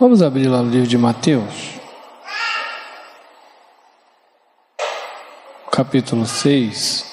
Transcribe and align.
Vamos 0.00 0.22
abrir 0.22 0.48
lá 0.48 0.62
no 0.62 0.70
livro 0.70 0.86
de 0.88 0.96
Mateus, 0.96 1.78
capítulo 5.70 6.24
6. 6.24 7.04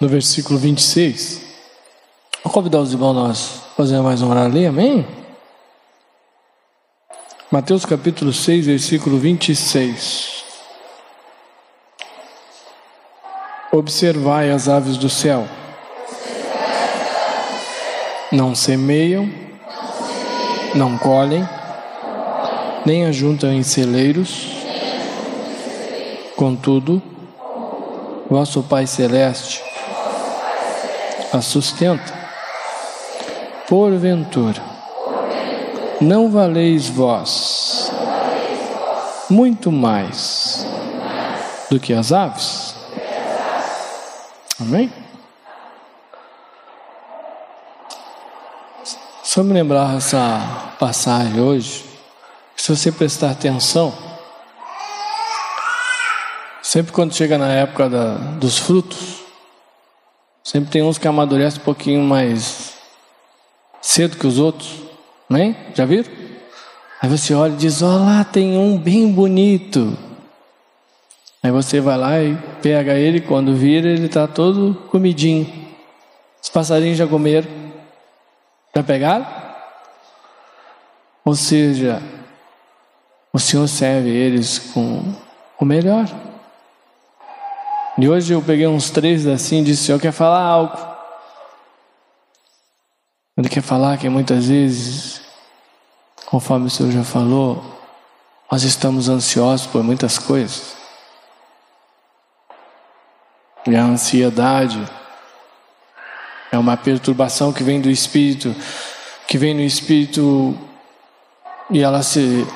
No 0.00 0.08
versículo 0.08 0.58
26. 0.58 1.42
Vou 2.42 2.50
convidar 2.50 2.80
os 2.80 2.94
irmãos 2.94 3.12
nós 3.12 3.60
fazer 3.76 4.00
mais 4.00 4.22
uma 4.22 4.30
hora 4.30 4.46
ali, 4.46 4.64
amém? 4.64 5.06
Mateus 7.50 7.84
capítulo 7.84 8.32
6, 8.32 8.64
versículo 8.64 9.18
26. 9.18 10.35
Observai 13.76 14.50
as 14.50 14.70
aves 14.70 14.96
do 14.96 15.10
céu. 15.10 15.46
Não 18.32 18.54
semeiam, 18.54 19.30
não 20.74 20.96
colhem, 20.96 21.46
nem 22.86 23.04
ajuntam 23.04 23.52
em 23.52 23.62
celeiros. 23.62 24.46
Contudo, 26.36 27.02
vosso 28.30 28.62
Pai 28.62 28.86
Celeste 28.86 29.62
a 31.30 31.42
sustenta. 31.42 32.14
Porventura, 33.68 34.62
não 36.00 36.30
valeis 36.30 36.88
vós 36.88 37.92
muito 39.28 39.70
mais 39.70 40.66
do 41.70 41.78
que 41.78 41.92
as 41.92 42.10
aves? 42.10 42.65
Amém? 44.58 44.90
Só 49.22 49.42
me 49.42 49.52
lembrar 49.52 49.96
essa 49.96 50.74
passagem 50.78 51.38
hoje, 51.38 51.84
se 52.56 52.74
você 52.74 52.90
prestar 52.90 53.32
atenção, 53.32 53.92
sempre 56.62 56.90
quando 56.90 57.12
chega 57.12 57.36
na 57.36 57.52
época 57.52 57.90
da, 57.90 58.14
dos 58.14 58.56
frutos, 58.56 59.16
sempre 60.42 60.70
tem 60.70 60.82
uns 60.82 60.96
que 60.96 61.06
amadurecem 61.06 61.60
um 61.60 61.64
pouquinho 61.64 62.02
mais 62.02 62.76
cedo 63.82 64.16
que 64.16 64.26
os 64.26 64.38
outros, 64.38 64.70
amém? 65.28 65.54
Já 65.74 65.84
viram? 65.84 66.10
Aí 67.02 67.10
você 67.10 67.34
olha 67.34 67.52
e 67.52 67.56
diz: 67.56 67.82
Olha 67.82 68.04
lá, 68.04 68.24
tem 68.24 68.56
um 68.56 68.78
bem 68.78 69.12
bonito. 69.12 70.05
Aí 71.46 71.52
você 71.52 71.80
vai 71.80 71.96
lá 71.96 72.20
e 72.20 72.36
pega 72.60 72.94
ele, 72.94 73.20
quando 73.20 73.54
vira, 73.54 73.88
ele 73.88 74.06
está 74.06 74.26
todo 74.26 74.74
comidinho. 74.90 75.46
Os 76.42 76.50
passarinhos 76.50 76.98
já 76.98 77.06
comeram. 77.06 77.48
Já 78.74 78.82
pegaram? 78.82 79.24
Ou 81.24 81.36
seja, 81.36 82.02
o 83.32 83.38
Senhor 83.38 83.68
serve 83.68 84.08
eles 84.10 84.58
com 84.58 85.14
o 85.60 85.64
melhor. 85.64 86.06
E 87.96 88.08
hoje 88.08 88.32
eu 88.32 88.42
peguei 88.42 88.66
uns 88.66 88.90
três 88.90 89.24
assim 89.24 89.60
e 89.60 89.66
disse: 89.66 89.82
O 89.82 89.86
Senhor 89.86 90.00
quer 90.00 90.10
falar 90.10 90.42
algo. 90.42 90.76
Ele 93.36 93.48
quer 93.48 93.62
falar 93.62 93.98
que 93.98 94.08
muitas 94.08 94.48
vezes, 94.48 95.22
conforme 96.26 96.66
o 96.66 96.70
Senhor 96.70 96.90
já 96.90 97.04
falou, 97.04 97.64
nós 98.50 98.64
estamos 98.64 99.08
ansiosos 99.08 99.68
por 99.68 99.84
muitas 99.84 100.18
coisas. 100.18 100.75
E 103.66 103.74
a 103.74 103.82
ansiedade 103.82 104.82
é 106.52 106.58
uma 106.58 106.76
perturbação 106.76 107.52
que 107.52 107.62
vem 107.62 107.80
do 107.80 107.90
espírito, 107.90 108.54
que 109.26 109.36
vem 109.36 109.54
no 109.54 109.62
espírito 109.62 110.56
e 111.70 111.82
ela 111.82 112.02
se 112.02 112.46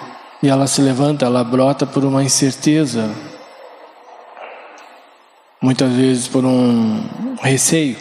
e 0.43 0.49
ela 0.49 0.67
se 0.67 0.81
levanta, 0.81 1.27
ela 1.27 1.45
brota 1.45 1.87
por 1.87 2.03
uma 2.03 2.23
incerteza, 2.23 3.11
muitas 5.61 5.93
vezes 5.93 6.27
por 6.27 6.47
um 6.47 7.37
receio. 7.43 7.99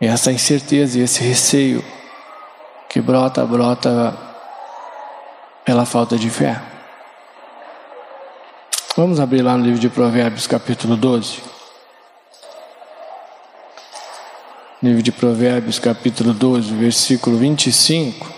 E 0.00 0.06
essa 0.06 0.32
incerteza 0.32 0.98
e 0.98 1.02
esse 1.02 1.22
receio 1.22 1.84
que 2.88 3.00
brota, 3.00 3.46
brota 3.46 4.16
pela 5.64 5.84
falta 5.84 6.16
de 6.16 6.28
fé. 6.28 6.60
Vamos 8.98 9.20
abrir 9.20 9.42
lá 9.42 9.56
no 9.56 9.62
livro 9.62 9.78
de 9.78 9.88
Provérbios, 9.88 10.48
capítulo 10.48 10.96
12. 10.96 11.40
Livro 14.82 15.00
de 15.04 15.12
Provérbios, 15.12 15.78
capítulo 15.78 16.34
12, 16.34 16.74
versículo 16.74 17.36
25. 17.36 18.28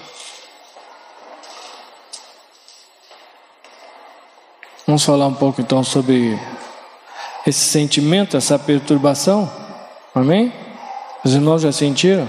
Vamos 4.87 5.03
falar 5.03 5.29
um 5.29 5.35
pouco 5.35 5.63
então 5.63 5.83
sobre 5.83 6.39
esse 7.47 7.61
sentimento, 7.61 8.37
essa 8.37 8.59
perturbação. 8.59 9.51
Amém? 10.15 10.53
Os 11.25 11.33
irmãos 11.33 11.63
já 11.63 11.73
sentiram? 11.73 12.29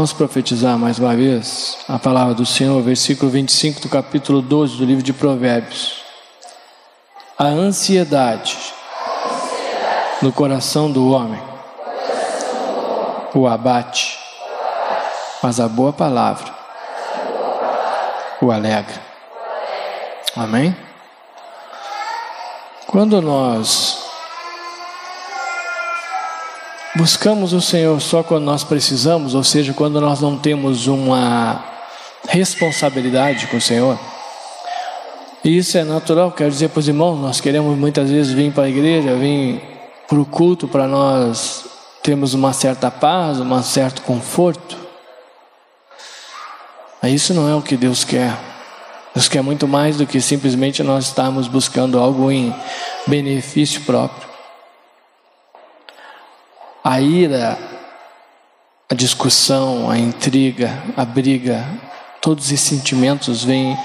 Vamos 0.00 0.14
profetizar 0.14 0.78
mais 0.78 0.98
uma 0.98 1.14
vez 1.14 1.76
a 1.86 1.98
palavra 1.98 2.32
do 2.32 2.46
Senhor, 2.46 2.80
versículo 2.80 3.30
25 3.30 3.82
do 3.82 3.88
capítulo 3.90 4.40
12 4.40 4.78
do 4.78 4.84
livro 4.86 5.02
de 5.02 5.12
Provérbios. 5.12 6.02
A 7.38 7.44
ansiedade 7.44 8.56
no 10.22 10.32
coração 10.32 10.90
do 10.90 11.10
homem 11.10 11.38
o 13.34 13.46
abate, 13.46 14.18
mas 15.42 15.60
a 15.60 15.68
boa 15.68 15.92
palavra 15.92 16.50
o 18.40 18.50
alegra. 18.50 19.02
Amém? 20.34 20.74
Quando 22.86 23.20
nós 23.20 23.99
Buscamos 27.00 27.54
o 27.54 27.62
Senhor 27.62 27.98
só 27.98 28.22
quando 28.22 28.44
nós 28.44 28.62
precisamos, 28.62 29.34
ou 29.34 29.42
seja, 29.42 29.72
quando 29.72 29.98
nós 30.02 30.20
não 30.20 30.36
temos 30.36 30.86
uma 30.86 31.64
responsabilidade 32.28 33.46
com 33.46 33.56
o 33.56 33.60
Senhor. 33.60 33.98
E 35.42 35.56
isso 35.56 35.78
é 35.78 35.82
natural, 35.82 36.30
quero 36.30 36.50
dizer 36.50 36.68
para 36.68 36.80
os 36.80 36.88
irmãos, 36.88 37.16
nós 37.18 37.40
queremos 37.40 37.74
muitas 37.78 38.10
vezes 38.10 38.32
vir 38.32 38.52
para 38.52 38.64
a 38.64 38.68
igreja, 38.68 39.16
vir 39.16 39.62
para 40.06 40.20
o 40.20 40.26
culto 40.26 40.68
para 40.68 40.86
nós 40.86 41.64
termos 42.02 42.34
uma 42.34 42.52
certa 42.52 42.90
paz, 42.90 43.40
um 43.40 43.62
certo 43.62 44.02
conforto. 44.02 44.76
Mas 47.00 47.14
isso 47.14 47.32
não 47.32 47.48
é 47.48 47.54
o 47.54 47.62
que 47.62 47.78
Deus 47.78 48.04
quer. 48.04 48.36
Deus 49.14 49.26
quer 49.26 49.42
muito 49.42 49.66
mais 49.66 49.96
do 49.96 50.06
que 50.06 50.20
simplesmente 50.20 50.82
nós 50.82 51.06
estarmos 51.06 51.48
buscando 51.48 51.98
algo 51.98 52.30
em 52.30 52.54
benefício 53.06 53.80
próprio 53.86 54.29
a 56.82 57.00
ira, 57.00 57.58
a 58.88 58.94
discussão, 58.94 59.90
a 59.90 59.98
intriga, 59.98 60.82
a 60.96 61.04
briga, 61.04 61.64
todos 62.20 62.46
esses 62.46 62.60
sentimentos 62.60 63.44
vêm 63.44 63.76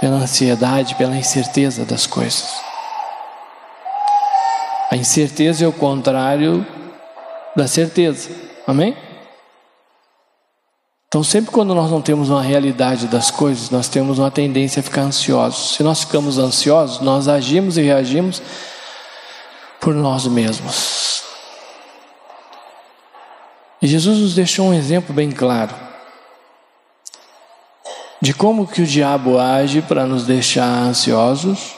pela 0.00 0.16
ansiedade, 0.16 0.94
pela 0.94 1.16
incerteza 1.16 1.84
das 1.84 2.06
coisas. 2.06 2.60
A 4.90 4.96
incerteza 4.96 5.64
é 5.64 5.68
o 5.68 5.72
contrário 5.72 6.66
da 7.54 7.68
certeza. 7.68 8.30
Amém? 8.66 8.96
Então, 11.08 11.24
sempre 11.24 11.50
quando 11.50 11.74
nós 11.74 11.90
não 11.90 12.02
temos 12.02 12.28
uma 12.28 12.42
realidade 12.42 13.06
das 13.06 13.30
coisas, 13.30 13.70
nós 13.70 13.88
temos 13.88 14.18
uma 14.18 14.30
tendência 14.30 14.80
a 14.80 14.82
ficar 14.82 15.02
ansiosos. 15.02 15.74
Se 15.74 15.82
nós 15.82 16.00
ficamos 16.00 16.36
ansiosos, 16.36 17.00
nós 17.00 17.28
agimos 17.28 17.78
e 17.78 17.82
reagimos 17.82 18.42
por 19.80 19.94
nós 19.94 20.26
mesmos. 20.26 21.27
E 23.80 23.86
Jesus 23.86 24.18
nos 24.18 24.34
deixou 24.34 24.66
um 24.66 24.74
exemplo 24.74 25.14
bem 25.14 25.30
claro 25.30 25.88
de 28.20 28.34
como 28.34 28.66
que 28.66 28.82
o 28.82 28.86
diabo 28.86 29.38
age 29.38 29.80
para 29.80 30.04
nos 30.04 30.26
deixar 30.26 30.66
ansiosos 30.66 31.76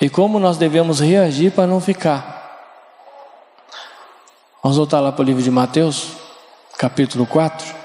e 0.00 0.10
como 0.10 0.40
nós 0.40 0.56
devemos 0.56 0.98
reagir 0.98 1.52
para 1.52 1.66
não 1.66 1.80
ficar. 1.80 2.34
Vamos 4.62 4.76
voltar 4.76 5.00
lá 5.00 5.12
para 5.12 5.22
o 5.22 5.24
livro 5.24 5.42
de 5.42 5.50
Mateus, 5.50 6.12
capítulo 6.76 7.26
4. 7.26 7.84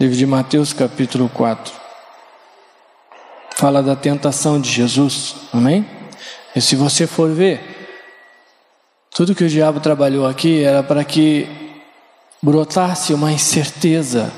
Livro 0.00 0.16
de 0.16 0.26
Mateus, 0.26 0.72
capítulo 0.72 1.28
4. 1.28 1.72
Fala 3.52 3.82
da 3.82 3.94
tentação 3.94 4.60
de 4.60 4.70
Jesus, 4.70 5.36
amém? 5.52 5.88
E 6.54 6.60
se 6.60 6.74
você 6.74 7.06
for 7.06 7.30
ver, 7.30 7.75
tudo 9.16 9.34
que 9.34 9.44
o 9.44 9.48
diabo 9.48 9.80
trabalhou 9.80 10.26
aqui 10.26 10.62
era 10.62 10.82
para 10.82 11.02
que 11.02 11.48
brotasse 12.42 13.14
uma 13.14 13.32
incerteza, 13.32 14.30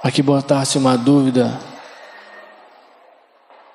para 0.00 0.12
que 0.12 0.22
brotasse 0.22 0.78
uma 0.78 0.96
dúvida, 0.96 1.58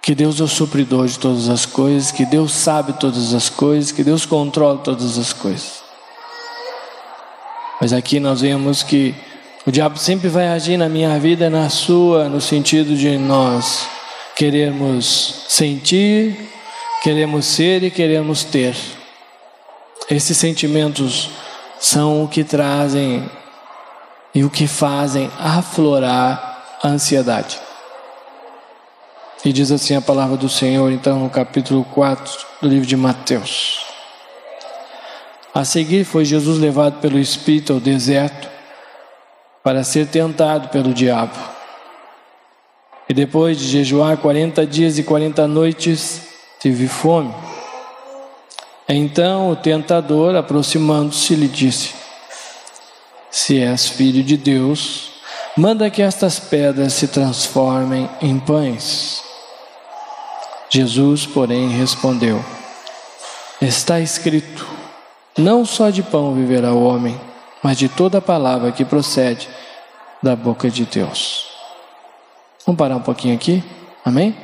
que 0.01 0.15
Deus 0.15 0.39
é 0.39 0.43
o 0.45 0.47
supridor 0.47 1.05
de 1.05 1.19
todas 1.19 1.49
as 1.49 1.65
coisas, 1.65 2.11
que 2.11 2.25
Deus 2.25 2.53
sabe 2.53 2.93
todas 2.93 3.33
as 3.33 3.49
coisas, 3.49 3.91
que 3.91 4.05
Deus 4.05 4.25
controla 4.25 4.77
todas 4.77 5.17
as 5.17 5.33
coisas. 5.33 5.83
Mas 7.81 7.91
aqui 7.91 8.21
nós 8.21 8.39
vemos 8.39 8.83
que 8.83 9.13
o 9.67 9.71
diabo 9.71 9.99
sempre 9.99 10.29
vai 10.29 10.47
agir 10.47 10.77
na 10.77 10.87
minha 10.87 11.19
vida, 11.19 11.49
na 11.49 11.67
sua, 11.67 12.29
no 12.29 12.39
sentido 12.39 12.95
de 12.95 13.17
nós 13.17 13.85
queremos 14.33 15.43
sentir, 15.49 16.53
queremos 17.03 17.45
ser 17.45 17.83
e 17.83 17.91
queremos 17.91 18.45
ter. 18.45 18.73
Esses 20.09 20.37
sentimentos 20.37 21.29
são 21.77 22.23
o 22.23 22.29
que 22.29 22.45
trazem 22.45 23.29
e 24.33 24.41
o 24.45 24.49
que 24.49 24.67
fazem 24.67 25.29
aflorar 25.37 26.77
a 26.81 26.87
ansiedade. 26.87 27.59
E 29.43 29.51
diz 29.51 29.69
assim 29.69 29.97
a 29.97 30.01
palavra 30.01 30.37
do 30.37 30.47
Senhor, 30.47 30.89
então, 30.93 31.19
no 31.19 31.29
capítulo 31.29 31.83
4 31.83 32.45
do 32.61 32.69
livro 32.69 32.85
de 32.85 32.95
Mateus. 32.95 33.85
A 35.53 35.65
seguir 35.65 36.05
foi 36.05 36.23
Jesus 36.23 36.57
levado 36.57 37.01
pelo 37.01 37.19
Espírito 37.19 37.73
ao 37.73 37.79
deserto 37.81 38.47
para 39.61 39.83
ser 39.83 40.07
tentado 40.07 40.69
pelo 40.69 40.93
diabo. 40.93 41.37
E 43.09 43.13
depois 43.13 43.59
de 43.59 43.67
jejuar 43.67 44.15
40 44.17 44.65
dias 44.65 44.97
e 44.97 45.03
40 45.03 45.45
noites, 45.47 46.32
teve 46.63 46.87
fome. 46.87 47.35
Então 48.87 49.51
o 49.51 49.55
tentador, 49.55 50.33
aproximando-se, 50.33 51.35
lhe 51.35 51.49
disse: 51.49 51.93
Se 53.29 53.59
és 53.59 53.89
filho 53.89 54.23
de 54.23 54.37
Deus, 54.37 55.11
manda 55.57 55.89
que 55.89 56.01
estas 56.01 56.39
pedras 56.39 56.93
se 56.93 57.09
transformem 57.09 58.09
em 58.21 58.39
pães. 58.39 59.21
Jesus, 60.69 61.25
porém, 61.25 61.67
respondeu: 61.67 62.43
Está 63.61 63.99
escrito: 63.99 64.65
Não 65.37 65.65
só 65.65 65.89
de 65.89 66.01
pão 66.01 66.33
viverá 66.33 66.71
o 66.71 66.83
homem, 66.83 67.19
mas 67.61 67.77
de 67.77 67.89
toda 67.89 68.21
palavra 68.21 68.71
que 68.71 68.85
procede 68.85 69.49
da 70.21 70.33
boca 70.33 70.69
de 70.69 70.85
Deus. 70.85 71.45
Vamos 72.65 72.79
parar 72.79 72.95
um 72.95 73.01
pouquinho 73.01 73.35
aqui? 73.35 73.61
Amém? 74.05 74.42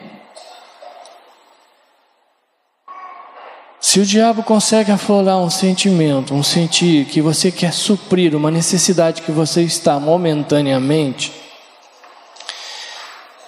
Se 3.89 3.99
o 3.99 4.05
diabo 4.05 4.43
consegue 4.43 4.91
aflorar 4.91 5.39
um 5.39 5.49
sentimento, 5.49 6.35
um 6.35 6.43
sentir 6.43 7.05
que 7.05 7.23
você 7.23 7.51
quer 7.51 7.73
suprir 7.73 8.35
uma 8.35 8.51
necessidade 8.51 9.23
que 9.23 9.31
você 9.31 9.63
está 9.63 9.99
momentaneamente, 9.99 11.31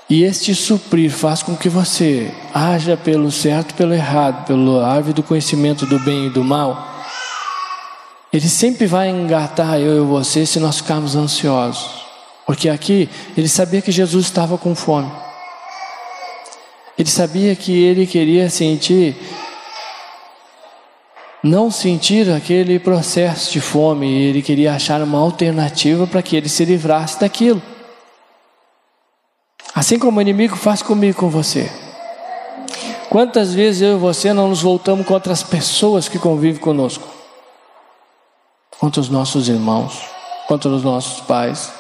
e 0.09 0.23
este 0.23 0.55
suprir 0.55 1.11
faz 1.11 1.43
com 1.43 1.55
que 1.55 1.69
você 1.69 2.33
haja 2.51 2.97
pelo 2.97 3.31
certo, 3.31 3.75
pelo 3.75 3.93
errado, 3.93 4.43
pelo 4.47 4.79
árvore 4.79 5.13
do 5.13 5.21
conhecimento 5.21 5.85
do 5.85 5.99
bem 5.99 6.25
e 6.25 6.29
do 6.31 6.43
mal, 6.43 6.91
ele 8.33 8.49
sempre 8.49 8.87
vai 8.87 9.09
engatar 9.09 9.79
eu 9.79 10.03
e 10.03 10.07
você 10.07 10.43
se 10.43 10.59
nós 10.59 10.77
ficarmos 10.77 11.15
ansiosos. 11.15 11.87
Porque 12.47 12.67
aqui 12.67 13.07
ele 13.37 13.47
sabia 13.47 13.79
que 13.79 13.91
Jesus 13.91 14.25
estava 14.25 14.57
com 14.57 14.73
fome. 14.73 15.11
Ele 16.97 17.09
sabia 17.09 17.55
que 17.55 17.71
ele 17.71 18.07
queria 18.07 18.49
sentir 18.49 19.15
não 21.43 21.71
sentir 21.71 22.29
aquele 22.31 22.77
processo 22.77 23.51
de 23.51 23.59
fome, 23.59 24.07
ele 24.07 24.41
queria 24.41 24.73
achar 24.73 25.01
uma 25.01 25.19
alternativa 25.19 26.05
para 26.05 26.21
que 26.21 26.35
ele 26.35 26.47
se 26.47 26.63
livrasse 26.63 27.19
daquilo. 27.19 27.61
Assim 29.73 29.97
como 29.97 30.19
o 30.19 30.21
inimigo 30.21 30.55
faz 30.55 30.81
comigo 30.81 31.17
com 31.17 31.29
você. 31.29 31.71
Quantas 33.09 33.53
vezes 33.53 33.81
eu 33.81 33.95
e 33.95 33.99
você 33.99 34.31
não 34.31 34.49
nos 34.49 34.61
voltamos 34.61 35.05
contra 35.05 35.33
as 35.33 35.43
pessoas 35.43 36.07
que 36.07 36.19
convivem 36.19 36.61
conosco? 36.61 37.07
Contra 38.79 39.01
os 39.01 39.09
nossos 39.09 39.49
irmãos, 39.49 40.01
contra 40.47 40.69
os 40.69 40.83
nossos 40.83 41.21
pais. 41.21 41.73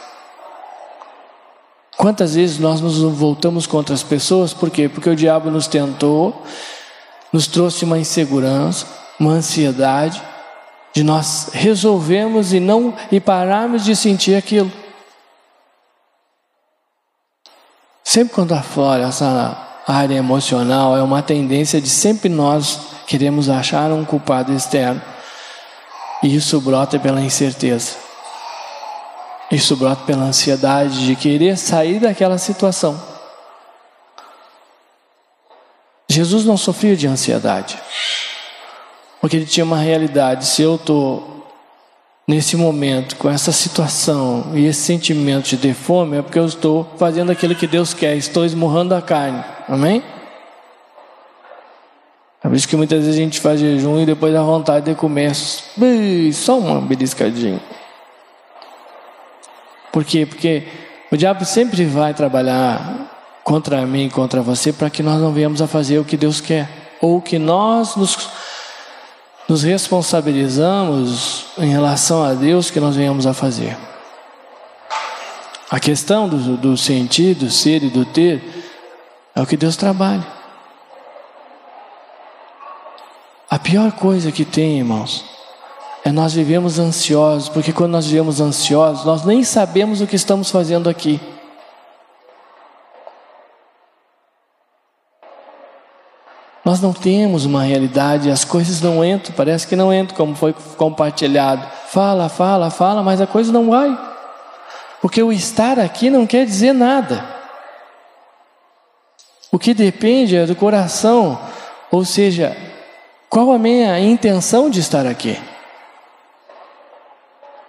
Quantas 1.97 2.33
vezes 2.33 2.57
nós 2.57 2.81
nos 2.81 2.97
voltamos 2.97 3.67
contra 3.67 3.93
as 3.93 4.01
pessoas? 4.01 4.53
Por 4.53 4.69
quê? 4.69 4.89
Porque 4.89 5.09
o 5.09 5.15
diabo 5.15 5.51
nos 5.51 5.67
tentou, 5.67 6.41
nos 7.31 7.47
trouxe 7.47 7.85
uma 7.85 7.99
insegurança, 7.99 8.87
uma 9.21 9.33
ansiedade 9.33 10.19
de 10.91 11.03
nós 11.03 11.49
resolvermos 11.53 12.53
e 12.53 12.59
não 12.59 12.95
e 13.11 13.19
pararmos 13.19 13.85
de 13.85 13.95
sentir 13.95 14.35
aquilo. 14.35 14.71
Sempre 18.03 18.33
quando 18.33 18.53
aflora 18.53 19.03
essa 19.03 19.83
área 19.87 20.15
emocional, 20.15 20.97
é 20.97 21.03
uma 21.03 21.21
tendência 21.21 21.79
de 21.79 21.87
sempre 21.87 22.29
nós 22.29 22.79
queremos 23.05 23.47
achar 23.47 23.91
um 23.91 24.03
culpado 24.03 24.51
externo. 24.53 24.99
E 26.23 26.35
isso 26.35 26.59
brota 26.59 26.97
pela 26.97 27.21
incerteza. 27.21 27.95
Isso 29.51 29.75
brota 29.75 30.03
pela 30.03 30.23
ansiedade 30.23 31.05
de 31.05 31.15
querer 31.15 31.57
sair 31.57 31.99
daquela 31.99 32.39
situação. 32.39 32.99
Jesus 36.09 36.43
não 36.43 36.57
sofria 36.57 36.95
de 36.95 37.07
ansiedade. 37.07 37.77
Porque 39.21 39.37
ele 39.37 39.45
tinha 39.45 39.63
uma 39.63 39.77
realidade. 39.77 40.45
Se 40.45 40.63
eu 40.63 40.75
estou 40.75 41.47
nesse 42.27 42.57
momento, 42.57 43.15
com 43.15 43.29
essa 43.29 43.51
situação 43.51 44.51
e 44.53 44.65
esse 44.65 44.81
sentimento 44.81 45.49
de 45.49 45.57
ter 45.57 45.73
fome, 45.73 46.17
é 46.17 46.21
porque 46.21 46.39
eu 46.39 46.45
estou 46.45 46.91
fazendo 46.97 47.31
aquilo 47.31 47.55
que 47.55 47.67
Deus 47.67 47.93
quer, 47.93 48.15
estou 48.15 48.43
esmurrando 48.43 48.95
a 48.95 49.01
carne. 49.01 49.43
Amém? 49.69 50.03
É 52.43 52.47
por 52.47 52.55
isso 52.55 52.67
que 52.67 52.75
muitas 52.75 52.99
vezes 52.99 53.15
a 53.15 53.23
gente 53.23 53.39
faz 53.39 53.59
jejum 53.59 54.01
e 54.01 54.05
depois 54.05 54.33
dá 54.33 54.41
vontade 54.41 54.85
de 54.85 54.95
comer 54.95 55.35
só 55.35 56.57
uma 56.57 56.81
beliscadinha. 56.81 57.61
Por 59.91 60.03
quê? 60.03 60.25
Porque 60.25 60.63
o 61.11 61.17
diabo 61.17 61.45
sempre 61.45 61.85
vai 61.85 62.13
trabalhar 62.13 63.11
contra 63.43 63.85
mim 63.85 64.09
contra 64.09 64.41
você 64.41 64.71
para 64.71 64.89
que 64.89 65.03
nós 65.03 65.19
não 65.21 65.31
venhamos 65.31 65.61
a 65.61 65.67
fazer 65.67 65.99
o 65.99 66.05
que 66.05 66.17
Deus 66.17 66.39
quer. 66.39 66.69
Ou 67.01 67.21
que 67.21 67.37
nós 67.37 67.95
nos 67.95 68.15
nos 69.51 69.63
responsabilizamos 69.63 71.47
em 71.57 71.69
relação 71.69 72.23
a 72.23 72.33
Deus 72.33 72.71
que 72.71 72.79
nós 72.79 72.95
venhamos 72.95 73.27
a 73.27 73.33
fazer. 73.33 73.77
A 75.69 75.77
questão 75.77 76.29
do, 76.29 76.55
do 76.55 76.77
sentir, 76.77 77.35
do 77.35 77.51
ser 77.51 77.83
e 77.83 77.89
do 77.89 78.05
ter 78.05 78.41
é 79.35 79.41
o 79.41 79.45
que 79.45 79.57
Deus 79.57 79.75
trabalha. 79.75 80.25
A 83.49 83.59
pior 83.59 83.91
coisa 83.91 84.31
que 84.31 84.45
tem, 84.45 84.77
irmãos, 84.77 85.25
é 86.05 86.13
nós 86.13 86.31
vivemos 86.31 86.79
ansiosos, 86.79 87.49
porque 87.49 87.73
quando 87.73 87.91
nós 87.91 88.05
vivemos 88.05 88.39
ansiosos, 88.39 89.03
nós 89.03 89.25
nem 89.25 89.43
sabemos 89.43 89.99
o 89.99 90.07
que 90.07 90.15
estamos 90.15 90.49
fazendo 90.49 90.89
aqui. 90.89 91.19
Nós 96.63 96.79
não 96.79 96.93
temos 96.93 97.45
uma 97.45 97.63
realidade, 97.63 98.29
as 98.29 98.45
coisas 98.45 98.81
não 98.81 99.03
entram, 99.03 99.33
parece 99.35 99.65
que 99.65 99.75
não 99.75 99.93
entram, 99.93 100.15
como 100.15 100.35
foi 100.35 100.53
compartilhado. 100.77 101.65
Fala, 101.87 102.29
fala, 102.29 102.69
fala, 102.69 103.01
mas 103.01 103.19
a 103.19 103.25
coisa 103.25 103.51
não 103.51 103.69
vai. 103.69 103.97
Porque 105.01 105.23
o 105.23 105.33
estar 105.33 105.79
aqui 105.79 106.09
não 106.09 106.27
quer 106.27 106.45
dizer 106.45 106.73
nada. 106.73 107.25
O 109.51 109.57
que 109.57 109.73
depende 109.73 110.37
é 110.37 110.45
do 110.45 110.55
coração, 110.55 111.39
ou 111.91 112.05
seja, 112.05 112.55
qual 113.27 113.51
a 113.51 113.57
minha 113.57 113.99
intenção 113.99 114.69
de 114.69 114.79
estar 114.79 115.05
aqui. 115.07 115.37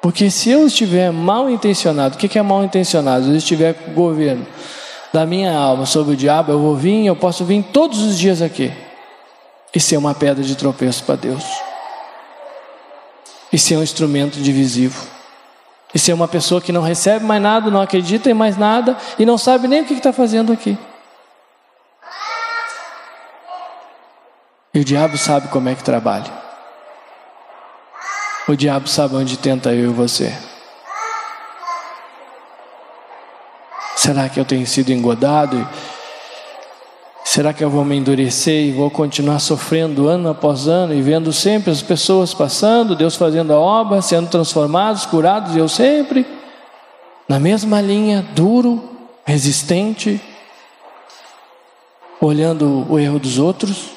Porque 0.03 0.31
se 0.31 0.51
eu 0.51 0.67
estiver 0.67 1.11
mal 1.11 1.49
intencionado, 1.49 2.17
o 2.17 2.19
que 2.19 2.39
é 2.39 2.43
mal 2.43 2.63
intencionado? 2.63 3.25
Se 3.25 3.31
eu 3.31 3.37
estiver 3.37 3.73
com 3.73 3.91
o 3.93 3.95
governo 3.95 4.47
da 5.13 5.27
minha 5.27 5.55
alma 5.55 5.85
sobre 5.85 6.15
o 6.15 6.17
diabo, 6.17 6.53
eu 6.53 6.59
vou 6.59 6.75
vir, 6.75 7.07
eu 7.07 7.15
posso 7.15 7.45
vir 7.45 7.63
todos 7.65 8.01
os 8.01 8.19
dias 8.19 8.41
aqui 8.41 8.73
e 9.75 9.81
ser 9.81 9.97
uma 9.97 10.15
pedra 10.15 10.43
de 10.43 10.57
tropeço 10.57 11.05
para 11.05 11.17
Deus, 11.17 11.45
e 13.53 13.59
ser 13.59 13.77
um 13.77 13.83
instrumento 13.83 14.39
divisivo, 14.39 15.07
e 15.95 15.99
ser 15.99 16.13
uma 16.13 16.27
pessoa 16.27 16.61
que 16.61 16.73
não 16.73 16.83
recebe 16.83 17.25
mais 17.25 17.43
nada, 17.43 17.71
não 17.71 17.81
acredita 17.81 18.31
em 18.31 18.35
mais 18.35 18.57
nada 18.57 18.97
e 19.19 19.27
não 19.27 19.37
sabe 19.37 19.69
nem 19.69 19.83
o 19.83 19.85
que 19.85 19.95
está 19.95 20.13
fazendo 20.13 20.53
aqui. 20.53 20.79
E 24.75 24.81
o 24.81 24.85
diabo 24.85 25.19
sabe 25.19 25.49
como 25.49 25.69
é 25.69 25.75
que 25.75 25.85
trabalha. 25.85 26.33
O 28.49 28.57
diabo 28.57 28.89
sabe 28.89 29.17
onde 29.17 29.37
tenta 29.37 29.75
eu 29.75 29.91
e 29.91 29.93
você. 29.93 30.35
Será 34.03 34.29
que 34.29 34.41
eu 34.41 34.45
tenho 34.45 34.67
sido 34.67 34.91
engodado? 34.91 35.65
Será 37.25 37.53
que 37.53 37.63
eu 37.63 37.71
vou 37.71 37.85
me 37.85 37.97
endurecer 37.97 38.65
e 38.65 38.73
vou 38.73 38.91
continuar 38.91 39.39
sofrendo 39.39 40.09
ano 40.09 40.29
após 40.29 40.67
ano 40.67 40.93
e 40.93 41.01
vendo 41.01 41.33
sempre 41.33 41.71
as 41.71 41.83
pessoas 41.83 42.35
passando, 42.35 42.97
Deus 42.97 43.15
fazendo 43.15 43.53
a 43.53 43.61
obra, 43.61 44.03
sendo 44.03 44.29
transformados, 44.29 45.07
curados 45.07 45.55
e 45.55 45.61
eu 45.61 45.69
sempre 45.69 46.27
na 47.29 47.39
mesma 47.39 47.81
linha, 47.81 48.27
duro, 48.35 48.91
resistente, 49.25 50.21
olhando 52.21 52.85
o 52.91 52.99
erro 52.99 53.21
dos 53.21 53.39
outros? 53.39 53.91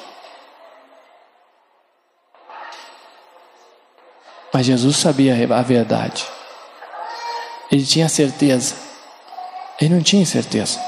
Mas 4.54 4.66
Jesus 4.66 4.98
sabia 4.98 5.34
a 5.52 5.62
verdade. 5.62 6.24
Ele 7.72 7.84
tinha 7.84 8.08
certeza. 8.08 8.85
Ele 9.80 9.94
não 9.94 10.02
tinha 10.02 10.24
certeza. 10.24 10.80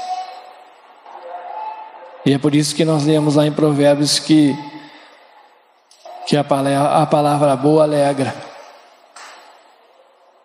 E 2.25 2.33
é 2.33 2.37
por 2.37 2.53
isso 2.53 2.75
que 2.75 2.83
nós 2.83 3.05
lemos 3.05 3.35
lá 3.35 3.45
em 3.45 3.51
Provérbios 3.51 4.19
que, 4.19 4.55
que 6.27 6.35
a, 6.35 6.43
palavra, 6.43 7.01
a 7.01 7.05
palavra 7.05 7.55
boa 7.55 7.83
alegra. 7.83 8.33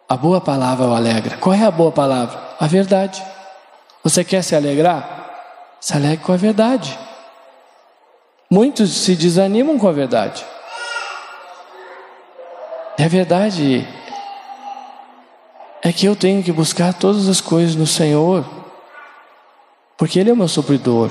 A 0.09 0.17
boa 0.17 0.41
palavra 0.41 0.87
o 0.87 0.95
alegra. 0.95 1.37
Qual 1.39 1.55
é 1.55 1.65
a 1.65 1.71
boa 1.71 1.91
palavra? 1.91 2.39
A 2.61 2.67
verdade. 2.67 3.23
Você 4.03 4.23
quer 4.23 4.43
se 4.43 4.55
alegrar? 4.55 5.31
Se 5.81 5.95
alegre 5.95 6.25
com 6.25 6.33
a 6.33 6.37
verdade. 6.37 6.99
Muitos 8.51 8.93
se 8.93 9.17
desanimam 9.17 9.79
com 9.79 9.89
a 9.89 9.93
verdade. 9.93 10.45
A 12.99 13.09
verdade 13.09 13.89
é 15.87 15.93
que 15.93 16.07
eu 16.07 16.17
tenho 16.17 16.43
que 16.43 16.50
buscar 16.50 16.95
todas 16.95 17.29
as 17.29 17.43
coisas 17.43 17.76
no 17.76 17.87
Senhor, 17.87 18.43
porque 19.99 20.19
Ele 20.19 20.31
é 20.31 20.33
o 20.33 20.37
meu 20.37 20.49
supridor. 20.49 21.11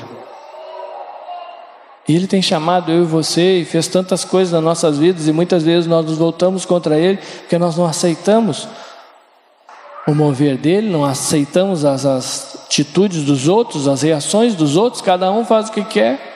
E 2.08 2.16
Ele 2.16 2.26
tem 2.26 2.42
chamado 2.42 2.92
eu 2.92 3.04
e 3.04 3.06
você 3.06 3.60
e 3.60 3.66
fez 3.66 3.88
tantas 3.88 4.26
coisas 4.26 4.52
nas 4.52 4.64
nossas 4.64 4.98
vidas, 4.98 5.28
e 5.28 5.32
muitas 5.32 5.62
vezes 5.62 5.86
nós 5.86 6.04
nos 6.04 6.18
voltamos 6.18 6.66
contra 6.66 6.98
Ele 6.98 7.20
porque 7.42 7.60
nós 7.60 7.78
não 7.78 7.86
aceitamos 7.86 8.68
o 10.08 10.16
mover 10.16 10.58
dele, 10.58 10.90
não 10.90 11.06
aceitamos 11.06 11.86
as, 11.86 12.04
as 12.04 12.66
atitudes 12.66 13.24
dos 13.24 13.48
outros, 13.48 13.88
as 13.88 14.02
reações 14.02 14.56
dos 14.56 14.76
outros, 14.76 15.04
cada 15.04 15.32
um 15.32 15.46
faz 15.46 15.70
o 15.70 15.72
que 15.72 15.84
quer. 15.84 16.33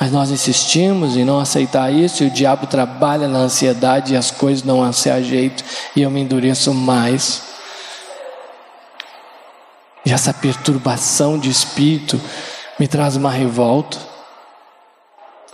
Mas 0.00 0.12
nós 0.12 0.30
insistimos 0.30 1.16
em 1.16 1.24
não 1.24 1.40
aceitar 1.40 1.92
isso, 1.92 2.22
e 2.22 2.28
o 2.28 2.30
diabo 2.30 2.66
trabalha 2.66 3.26
na 3.26 3.38
ansiedade 3.38 4.14
e 4.14 4.16
as 4.16 4.30
coisas 4.30 4.62
não 4.62 4.92
se 4.92 5.10
ajeitam, 5.10 5.66
e 5.96 6.02
eu 6.02 6.10
me 6.10 6.20
endureço 6.20 6.72
mais. 6.72 7.42
E 10.06 10.12
essa 10.12 10.32
perturbação 10.32 11.38
de 11.38 11.50
espírito 11.50 12.20
me 12.78 12.86
traz 12.86 13.16
uma 13.16 13.30
revolta. 13.30 13.98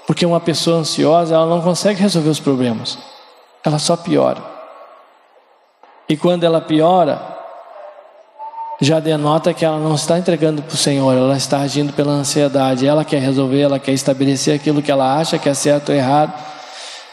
Porque 0.07 0.27
uma 0.27 0.41
pessoa 0.41 0.79
ansiosa, 0.79 1.35
ela 1.35 1.47
não 1.47 1.63
consegue 1.63 2.01
resolver 2.01 2.29
os 2.29 2.39
problemas. 2.39 2.99
Ela 3.65 3.79
só 3.79 3.97
piora. 3.97 4.43
E 6.07 6.17
quando 6.17 6.45
ela 6.45 6.61
piora, 6.61 7.34
já 8.81 8.99
denota 8.99 9.55
que 9.55 9.65
ela 9.65 9.79
não 9.79 9.95
está 9.95 10.19
entregando 10.19 10.63
para 10.63 10.75
o 10.75 10.77
Senhor, 10.77 11.17
ela 11.17 11.37
está 11.37 11.61
agindo 11.61 11.93
pela 11.93 12.13
ansiedade. 12.13 12.87
Ela 12.87 13.05
quer 13.05 13.21
resolver, 13.21 13.61
ela 13.61 13.79
quer 13.79 13.93
estabelecer 13.93 14.55
aquilo 14.55 14.83
que 14.83 14.91
ela 14.91 15.19
acha 15.19 15.39
que 15.39 15.49
é 15.49 15.55
certo 15.55 15.91
ou 15.91 15.95
errado, 15.95 16.33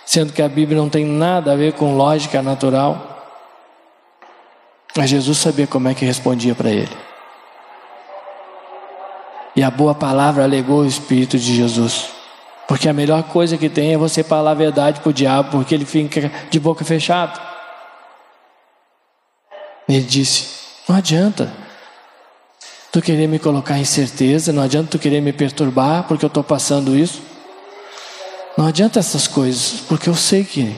sendo 0.06 0.34
que 0.34 0.42
a 0.42 0.50
Bíblia 0.50 0.78
não 0.78 0.90
tem 0.90 1.06
nada 1.06 1.54
a 1.54 1.56
ver 1.56 1.74
com 1.74 1.96
lógica 1.96 2.42
natural. 2.42 3.08
Mas 4.96 5.10
Jesus 5.10 5.38
sabia 5.38 5.68
como 5.68 5.88
é 5.88 5.94
que 5.94 6.04
respondia 6.04 6.56
para 6.56 6.70
ele. 6.70 6.98
E 9.56 9.64
a 9.64 9.70
boa 9.70 9.94
palavra 9.94 10.44
alegou 10.44 10.80
o 10.80 10.86
Espírito 10.86 11.38
de 11.38 11.56
Jesus. 11.56 12.10
Porque 12.68 12.88
a 12.88 12.94
melhor 12.94 13.24
coisa 13.24 13.58
que 13.58 13.70
tem 13.70 13.94
é 13.94 13.98
você 13.98 14.24
falar 14.24 14.52
a 14.52 14.56
verdade 14.56 15.02
para 15.02 15.10
o 15.10 15.14
diabo, 15.14 15.52
porque 15.52 15.76
ele 15.76 15.86
fica 15.86 16.32
de 16.50 16.60
boca 16.60 16.86
fechada. 16.86 17.40
Ele 19.88 20.02
disse: 20.02 20.61
Não 20.88 20.96
adianta 20.96 21.52
tu 22.92 23.02
querer 23.02 23.28
me 23.28 23.40
colocar 23.40 23.78
em 23.80 23.86
certeza, 23.86 24.52
não 24.52 24.62
adianta 24.62 24.92
tu 24.92 25.00
querer 25.00 25.22
me 25.22 25.32
perturbar 25.32 26.04
porque 26.08 26.26
eu 26.26 26.28
estou 26.28 26.44
passando 26.44 26.96
isso. 26.96 27.22
Não 28.58 28.68
adianta 28.68 29.00
essas 29.00 29.28
coisas, 29.28 29.82
porque 29.88 30.10
eu 30.10 30.16
sei 30.16 30.44
que 30.44 30.76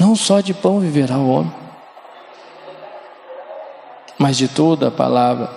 não 0.00 0.16
só 0.16 0.40
de 0.40 0.54
pão 0.54 0.80
viverá 0.80 1.18
o 1.18 1.28
homem, 1.28 1.52
mas 4.18 4.36
de 4.36 4.48
toda 4.48 4.88
a 4.88 4.90
palavra 4.90 5.50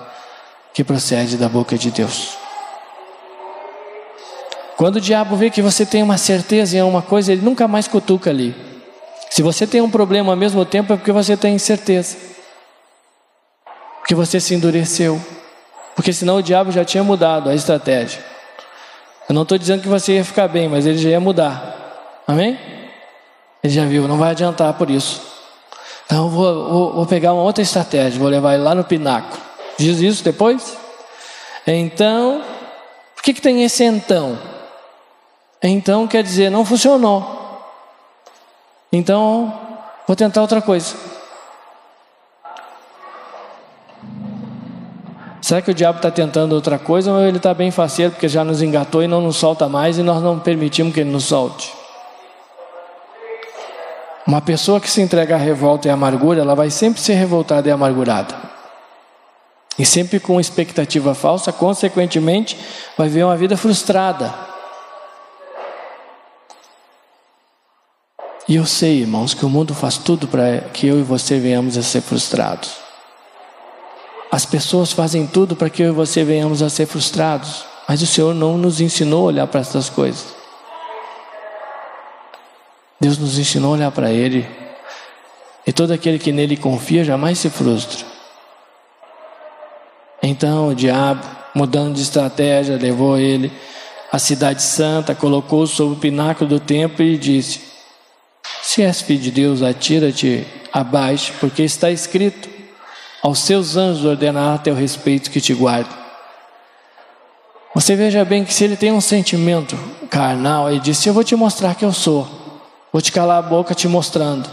que 0.73 0.83
procede 0.83 1.37
da 1.37 1.47
boca 1.47 1.77
de 1.77 1.91
Deus. 1.91 2.37
Quando 4.75 4.97
o 4.97 5.01
diabo 5.01 5.37
vê 5.37 5.49
que 5.49 5.61
você 5.61 5.85
tem 5.85 6.03
uma 6.03 6.17
certeza 6.17 6.75
em 6.77 6.81
uma 6.81 7.01
coisa, 7.01 7.31
ele 7.31 7.41
nunca 7.41 7.65
mais 7.67 7.87
cutuca 7.87 8.29
ali. 8.29 8.53
Se 9.29 9.41
você 9.41 9.65
tem 9.65 9.79
um 9.79 9.89
problema 9.89 10.33
ao 10.33 10.37
mesmo 10.37 10.65
tempo, 10.65 10.91
é 10.91 10.97
porque 10.97 11.13
você 11.13 11.37
tem 11.37 11.57
certeza. 11.57 12.34
Porque 14.05 14.13
você 14.13 14.39
se 14.39 14.53
endureceu. 14.53 15.19
Porque 15.95 16.13
senão 16.13 16.35
o 16.35 16.43
diabo 16.43 16.71
já 16.71 16.85
tinha 16.85 17.03
mudado 17.03 17.49
a 17.49 17.55
estratégia. 17.55 18.23
Eu 19.27 19.33
não 19.33 19.41
estou 19.41 19.57
dizendo 19.57 19.81
que 19.81 19.87
você 19.87 20.17
ia 20.17 20.23
ficar 20.23 20.47
bem, 20.47 20.69
mas 20.69 20.85
ele 20.85 20.99
já 20.99 21.09
ia 21.09 21.19
mudar. 21.19 22.21
Amém? 22.27 22.55
Ele 23.63 23.73
já 23.73 23.83
viu, 23.83 24.07
não 24.07 24.19
vai 24.19 24.29
adiantar 24.29 24.75
por 24.75 24.91
isso. 24.91 25.23
Então 26.05 26.25
eu 26.25 26.29
vou, 26.29 26.69
vou, 26.69 26.93
vou 26.93 27.05
pegar 27.07 27.33
uma 27.33 27.41
outra 27.41 27.63
estratégia, 27.63 28.19
vou 28.19 28.29
levar 28.29 28.53
ele 28.53 28.61
lá 28.61 28.75
no 28.75 28.83
pináculo. 28.83 29.41
Diz 29.75 29.99
isso 29.99 30.23
depois? 30.23 30.77
Então, 31.65 32.43
por 33.15 33.23
que, 33.23 33.33
que 33.33 33.41
tem 33.41 33.63
esse 33.63 33.83
então? 33.83 34.37
Então 35.63 36.05
quer 36.05 36.21
dizer, 36.21 36.51
não 36.51 36.63
funcionou. 36.63 37.25
Então, 38.91 39.51
vou 40.05 40.15
tentar 40.15 40.41
outra 40.41 40.61
coisa. 40.61 40.95
Será 45.45 45.61
que 45.61 45.69
o 45.69 45.75
diabo 45.75 45.97
está 45.97 46.09
tentando 46.09 46.55
outra 46.55 46.79
coisa 46.79 47.11
ou 47.11 47.21
ele 47.21 47.37
está 47.37 47.53
bem 47.53 47.69
faceiro 47.69 48.11
porque 48.11 48.27
já 48.27 48.43
nos 48.43 48.63
engatou 48.63 49.03
e 49.03 49.07
não 49.07 49.21
nos 49.21 49.35
solta 49.35 49.69
mais 49.69 49.95
e 49.95 50.01
nós 50.01 50.19
não 50.23 50.39
permitimos 50.39 50.91
que 50.91 51.01
ele 51.01 51.11
nos 51.11 51.25
solte? 51.25 51.71
Uma 54.25 54.41
pessoa 54.41 54.79
que 54.81 54.89
se 54.89 55.03
entrega 55.03 55.35
à 55.35 55.37
revolta 55.37 55.87
e 55.87 55.91
à 55.91 55.93
amargura, 55.93 56.41
ela 56.41 56.55
vai 56.55 56.71
sempre 56.71 56.99
ser 56.99 57.13
revoltada 57.13 57.69
e 57.69 57.71
amargurada. 57.71 58.33
E 59.77 59.85
sempre 59.85 60.19
com 60.19 60.39
expectativa 60.39 61.13
falsa, 61.13 61.53
consequentemente, 61.53 62.57
vai 62.97 63.07
ver 63.07 63.23
uma 63.23 63.37
vida 63.37 63.55
frustrada. 63.55 64.33
E 68.47 68.55
eu 68.55 68.65
sei, 68.65 69.01
irmãos, 69.01 69.35
que 69.35 69.45
o 69.45 69.49
mundo 69.49 69.75
faz 69.75 69.95
tudo 69.95 70.27
para 70.27 70.61
que 70.73 70.87
eu 70.87 70.99
e 70.99 71.03
você 71.03 71.37
venhamos 71.37 71.77
a 71.77 71.83
ser 71.83 72.01
frustrados. 72.01 72.84
As 74.35 74.45
pessoas 74.45 74.91
fazem 74.91 75.25
tudo 75.25 75.55
para 75.55 75.69
que 75.69 75.81
eu 75.81 75.87
e 75.87 75.91
você 75.91 76.21
venhamos 76.21 76.61
a 76.61 76.69
ser 76.69 76.87
frustrados, 76.87 77.63
mas 77.87 78.01
o 78.01 78.05
Senhor 78.05 78.35
não 78.35 78.57
nos 78.57 78.81
ensinou 78.81 79.21
a 79.21 79.27
olhar 79.27 79.47
para 79.47 79.61
essas 79.61 79.89
coisas. 79.89 80.25
Deus 82.99 83.17
nos 83.17 83.39
ensinou 83.39 83.71
a 83.71 83.77
olhar 83.77 83.91
para 83.91 84.11
Ele, 84.11 84.45
e 85.65 85.71
todo 85.71 85.93
aquele 85.93 86.19
que 86.19 86.33
nele 86.33 86.57
confia 86.57 87.05
jamais 87.05 87.39
se 87.39 87.49
frustra. 87.49 88.05
Então 90.21 90.67
o 90.67 90.75
diabo, 90.75 91.25
mudando 91.55 91.95
de 91.95 92.01
estratégia, 92.01 92.75
levou 92.75 93.17
ele 93.17 93.53
à 94.11 94.19
cidade 94.19 94.61
santa, 94.61 95.15
colocou 95.15 95.65
sobre 95.65 95.95
o 95.95 95.99
pináculo 96.01 96.49
do 96.49 96.59
templo 96.59 97.05
e 97.05 97.17
disse: 97.17 97.61
se 98.61 98.81
és 98.81 99.01
filho 99.01 99.21
de 99.21 99.31
Deus, 99.31 99.61
atira-te 99.61 100.45
abaixo, 100.73 101.31
porque 101.39 101.63
está 101.63 101.89
escrito: 101.89 102.54
aos 103.21 103.39
seus 103.39 103.75
anjos 103.75 104.05
ordenará 104.05 104.55
a 104.55 104.57
teu 104.57 104.75
respeito 104.75 105.31
que 105.31 105.41
te 105.41 105.53
guarde. 105.53 105.89
Você 107.73 107.95
veja 107.95 108.23
bem 108.23 108.45
que 108.45 108.53
se 108.53 108.63
ele 108.63 108.77
tem 108.77 108.91
um 108.91 109.01
sentimento 109.01 109.77
carnal, 110.09 110.69
ele 110.69 110.79
disse: 110.79 111.09
Eu 111.09 111.13
vou 111.13 111.23
te 111.23 111.35
mostrar 111.35 111.75
que 111.75 111.83
eu 111.83 111.91
sou, 111.91 112.27
vou 112.91 113.01
te 113.01 113.11
calar 113.11 113.39
a 113.39 113.41
boca 113.41 113.75
te 113.75 113.87
mostrando. 113.87 114.49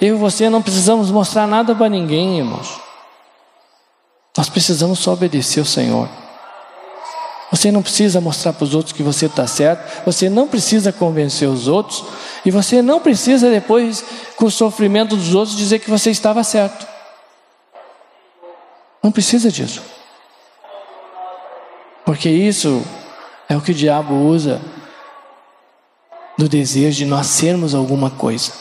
Eu 0.00 0.16
e 0.16 0.18
você 0.18 0.48
não 0.48 0.62
precisamos 0.62 1.10
mostrar 1.10 1.46
nada 1.46 1.74
para 1.74 1.90
ninguém, 1.90 2.38
irmãos. 2.38 2.80
Nós 4.36 4.48
precisamos 4.48 4.98
só 5.00 5.12
obedecer 5.12 5.60
ao 5.60 5.66
Senhor. 5.66 6.08
Você 7.50 7.70
não 7.72 7.82
precisa 7.82 8.20
mostrar 8.20 8.52
para 8.52 8.64
os 8.64 8.74
outros 8.74 8.94
que 8.94 9.02
você 9.02 9.26
está 9.26 9.46
certo, 9.46 10.04
você 10.06 10.30
não 10.30 10.46
precisa 10.46 10.92
convencer 10.92 11.48
os 11.48 11.66
outros, 11.66 12.04
e 12.44 12.50
você 12.50 12.80
não 12.80 13.00
precisa 13.00 13.50
depois, 13.50 14.04
com 14.36 14.46
o 14.46 14.50
sofrimento 14.50 15.16
dos 15.16 15.34
outros, 15.34 15.56
dizer 15.56 15.80
que 15.80 15.90
você 15.90 16.10
estava 16.10 16.44
certo. 16.44 16.86
Não 19.02 19.10
precisa 19.10 19.50
disso. 19.50 19.82
Porque 22.04 22.28
isso 22.28 22.84
é 23.48 23.56
o 23.56 23.60
que 23.60 23.72
o 23.72 23.74
diabo 23.74 24.14
usa 24.14 24.60
no 26.38 26.48
desejo 26.48 26.98
de 26.98 27.06
nós 27.06 27.26
sermos 27.26 27.74
alguma 27.74 28.10
coisa. 28.10 28.52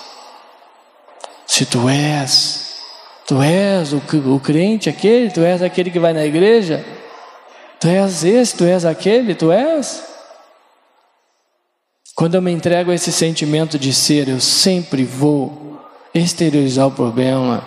Se 1.47 1.65
tu 1.65 1.89
és, 1.89 2.81
tu 3.25 3.41
és 3.41 3.93
o, 3.93 4.01
o 4.33 4.39
crente 4.39 4.89
aquele, 4.89 5.31
tu 5.31 5.41
és 5.41 5.61
aquele 5.61 5.89
que 5.89 5.99
vai 5.99 6.13
na 6.13 6.25
igreja, 6.25 6.85
Tu 7.79 7.87
és 7.87 8.25
esse, 8.25 8.57
tu 8.57 8.65
és 8.65 8.83
aquele, 8.83 9.33
tu 9.33 9.51
és. 9.51 10.03
Quando 12.13 12.35
eu 12.35 12.41
me 12.41 12.51
entrego 12.51 12.91
a 12.91 12.95
esse 12.95 13.11
sentimento 13.11 13.79
de 13.79 13.93
ser, 13.93 14.27
eu 14.27 14.41
sempre 14.41 15.05
vou 15.05 15.79
exteriorizar 16.13 16.87
o 16.87 16.91
problema 16.91 17.63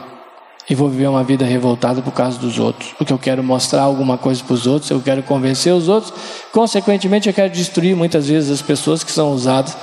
e 0.73 0.75
vou 0.75 0.89
viver 0.89 1.07
uma 1.07 1.23
vida 1.23 1.45
revoltada 1.45 2.01
por 2.01 2.13
causa 2.13 2.39
dos 2.39 2.59
outros. 2.59 2.95
Porque 2.97 3.13
eu 3.13 3.19
quero 3.19 3.45
mostrar 3.45 3.83
alguma 3.83 4.17
coisa 4.17 4.43
para 4.43 4.55
os 4.55 4.67
outros, 4.67 4.91
eu 4.91 5.03
quero 5.03 5.23
convencer 5.23 5.71
os 5.71 5.87
outros, 5.87 6.15
consequentemente, 6.51 7.29
eu 7.29 7.35
quero 7.35 7.53
destruir 7.53 7.95
muitas 7.95 8.29
vezes 8.29 8.51
as 8.51 8.63
pessoas 8.63 9.05
que 9.05 9.13
são 9.13 9.35
usadas 9.35 9.77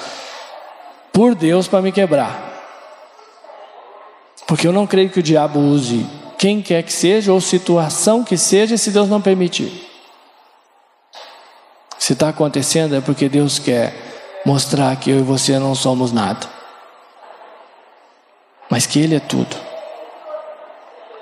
por 1.13 1.35
Deus 1.35 1.67
para 1.67 1.79
me 1.79 1.91
quebrar. 1.91 2.43
Porque 4.47 4.65
eu 4.65 4.73
não 4.73 4.87
creio 4.87 5.11
que 5.11 5.19
o 5.19 5.23
diabo 5.23 5.59
use 5.59 6.07
quem 6.39 6.59
quer 6.59 6.81
que 6.81 6.91
seja 6.91 7.31
ou 7.31 7.39
situação 7.39 8.23
que 8.23 8.35
seja, 8.35 8.75
se 8.75 8.89
Deus 8.89 9.07
não 9.07 9.21
permitir. 9.21 9.87
Se 11.99 12.13
está 12.13 12.29
acontecendo 12.29 12.95
é 12.95 13.01
porque 13.01 13.29
Deus 13.29 13.59
quer 13.59 13.93
mostrar 14.43 14.95
que 14.95 15.11
eu 15.11 15.19
e 15.19 15.21
você 15.21 15.59
não 15.59 15.75
somos 15.75 16.11
nada, 16.11 16.47
mas 18.71 18.87
que 18.87 18.99
Ele 18.99 19.13
é 19.13 19.19
tudo, 19.19 19.68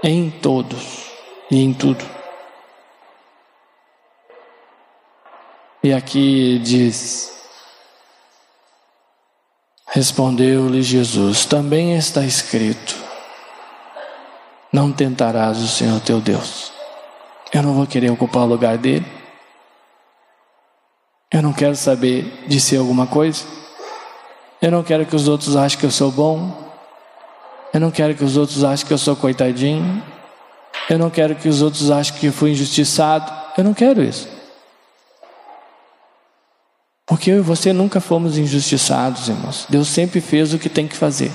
em 0.07 0.29
todos 0.29 1.11
e 1.51 1.61
em 1.61 1.73
tudo. 1.73 2.03
E 5.83 5.91
aqui 5.91 6.59
diz: 6.59 7.37
Respondeu-lhe 9.87 10.81
Jesus: 10.81 11.45
Também 11.45 11.97
está 11.97 12.23
escrito: 12.23 12.95
Não 14.71 14.93
tentarás 14.93 15.57
o 15.57 15.67
Senhor 15.67 15.99
teu 15.99 16.21
Deus. 16.21 16.71
Eu 17.51 17.61
não 17.61 17.73
vou 17.73 17.85
querer 17.85 18.09
ocupar 18.09 18.43
o 18.43 18.47
lugar 18.47 18.77
dele. 18.77 19.05
Eu 21.29 21.41
não 21.41 21.51
quero 21.51 21.75
saber 21.75 22.45
de 22.47 22.61
ser 22.61 22.77
alguma 22.77 23.07
coisa. 23.07 23.45
Eu 24.61 24.71
não 24.71 24.83
quero 24.83 25.05
que 25.05 25.15
os 25.15 25.27
outros 25.27 25.57
achem 25.57 25.77
que 25.77 25.85
eu 25.85 25.91
sou 25.91 26.11
bom. 26.11 26.66
Eu 27.77 27.81
não 27.81 27.91
quero 27.91 28.15
que 28.15 28.23
os 28.23 28.37
outros 28.37 28.63
achem 28.63 28.87
que 28.87 28.91
eu 28.91 28.97
sou 28.97 29.15
coitadinho. 29.15 30.03
Eu 30.89 30.97
não 30.97 31.11
quero 31.11 31.35
que 31.35 31.47
os 31.47 31.61
outros 31.61 31.91
achem 31.91 32.15
que 32.15 32.25
eu 32.25 32.33
fui 32.33 32.49
injustiçado. 32.49 33.31
Eu 33.55 33.63
não 33.63 33.71
quero 33.71 34.03
isso. 34.03 34.27
Porque 37.05 37.29
eu 37.29 37.37
e 37.37 37.41
você 37.41 37.71
nunca 37.71 38.01
fomos 38.01 38.35
injustiçados, 38.35 39.29
irmãos. 39.29 39.67
Deus 39.69 39.89
sempre 39.89 40.19
fez 40.19 40.55
o 40.55 40.57
que 40.57 40.69
tem 40.69 40.87
que 40.87 40.95
fazer. 40.95 41.31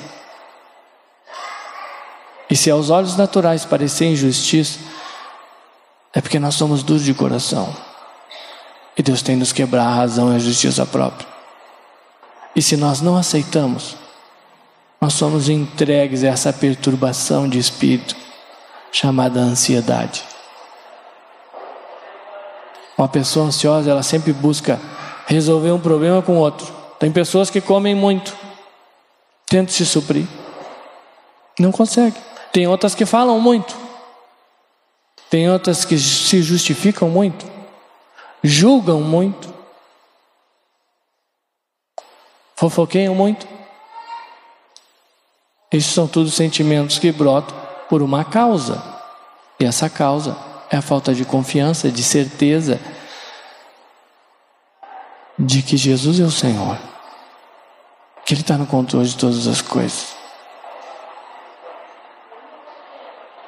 E 2.51 2.57
se 2.57 2.69
aos 2.69 2.91
olhos 2.91 3.17
naturais 3.17 3.65
parecer 3.65 4.07
injustiça, 4.07 4.81
é 6.13 6.21
porque 6.21 6.41
nós 6.41 6.57
somos 6.57 6.83
duros 6.83 7.05
de 7.05 7.15
coração. 7.15 7.73
E 8.99 9.03
Deus 9.05 9.23
tem 9.23 9.37
nos 9.37 9.53
quebrar 9.53 9.87
a 9.87 9.95
razão 9.95 10.33
e 10.33 10.35
a 10.35 10.41
justiça 10.41 10.85
própria. 10.85 11.29
E 12.57 12.61
se 12.61 12.77
nós 12.77 13.01
não 13.01 13.17
aceitamos, 13.17 14.02
nós 15.03 15.15
somos 15.15 15.49
entregues 15.49 16.23
a 16.23 16.29
essa 16.29 16.53
perturbação 16.53 17.49
de 17.49 17.59
espírito 17.59 18.15
chamada 18.93 19.41
ansiedade. 19.41 20.23
Uma 22.97 23.09
pessoa 23.09 23.47
ansiosa, 23.47 23.91
ela 23.91 24.05
sempre 24.05 24.33
busca 24.33 24.81
resolver 25.27 25.73
um 25.73 25.81
problema 25.81 26.23
com 26.23 26.37
outro. 26.37 26.73
Tem 27.01 27.11
pessoas 27.11 27.51
que 27.51 27.61
comem 27.61 27.97
muito, 27.97 28.33
tentam 29.47 29.75
se 29.75 29.85
suprir, 29.85 30.25
não 31.59 31.73
consegue. 31.73 32.17
Tem 32.53 32.69
outras 32.69 32.95
que 32.95 33.05
falam 33.05 33.41
muito, 33.41 33.77
tem 35.29 35.51
outras 35.51 35.85
que 35.85 35.99
se 35.99 36.41
justificam 36.43 37.09
muito, 37.09 37.45
julgam 38.41 39.01
muito, 39.01 39.53
fofoqueiam 42.55 43.17
muito. 43.17 43.62
Esses 45.73 45.95
são 45.95 46.07
todos 46.07 46.35
sentimentos 46.35 46.99
que 46.99 47.11
brotam 47.11 47.57
por 47.89 48.03
uma 48.03 48.25
causa, 48.25 48.83
e 49.59 49.65
essa 49.65 49.89
causa 49.89 50.37
é 50.71 50.77
a 50.77 50.83
falta 50.83 51.15
de 51.15 51.25
confiança, 51.25 51.91
de 51.91 52.03
certeza 52.03 52.79
de 55.39 55.63
que 55.63 55.77
Jesus 55.77 56.21
é 56.21 56.25
o 56.25 56.31
Senhor, 56.31 56.79
que 58.25 58.35
Ele 58.35 58.43
está 58.43 58.59
no 58.59 58.67
controle 58.67 59.09
de 59.09 59.17
todas 59.17 59.47
as 59.47 59.63
coisas. 59.63 60.15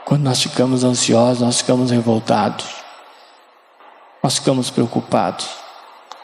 Quando 0.04 0.22
nós 0.22 0.42
ficamos 0.42 0.82
ansiosos, 0.82 1.42
nós 1.42 1.58
ficamos 1.58 1.90
revoltados, 1.90 2.66
nós 4.22 4.36
ficamos 4.36 4.70
preocupados, 4.70 5.48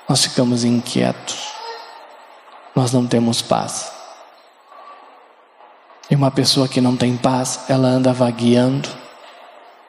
nós 0.08 0.22
ficamos 0.24 0.64
inquietos, 0.64 1.48
nós 2.74 2.92
não 2.92 3.06
temos 3.06 3.42
paz. 3.42 3.99
E 6.10 6.14
uma 6.16 6.30
pessoa 6.30 6.66
que 6.66 6.80
não 6.80 6.96
tem 6.96 7.16
paz, 7.16 7.60
ela 7.68 7.86
anda 7.86 8.12
vagueando. 8.12 8.88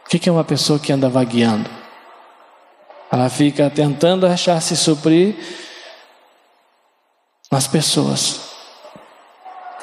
O 0.05 0.10
que 0.10 0.29
é 0.29 0.31
uma 0.31 0.43
pessoa 0.43 0.77
que 0.77 0.93
anda 0.93 1.10
vagueando? 1.10 1.67
Ela 3.12 3.27
fica 3.27 3.69
tentando 3.71 4.27
achar 4.27 4.62
se 4.62 4.77
suprir 4.77 5.36
nas 7.51 7.67
pessoas. 7.67 8.51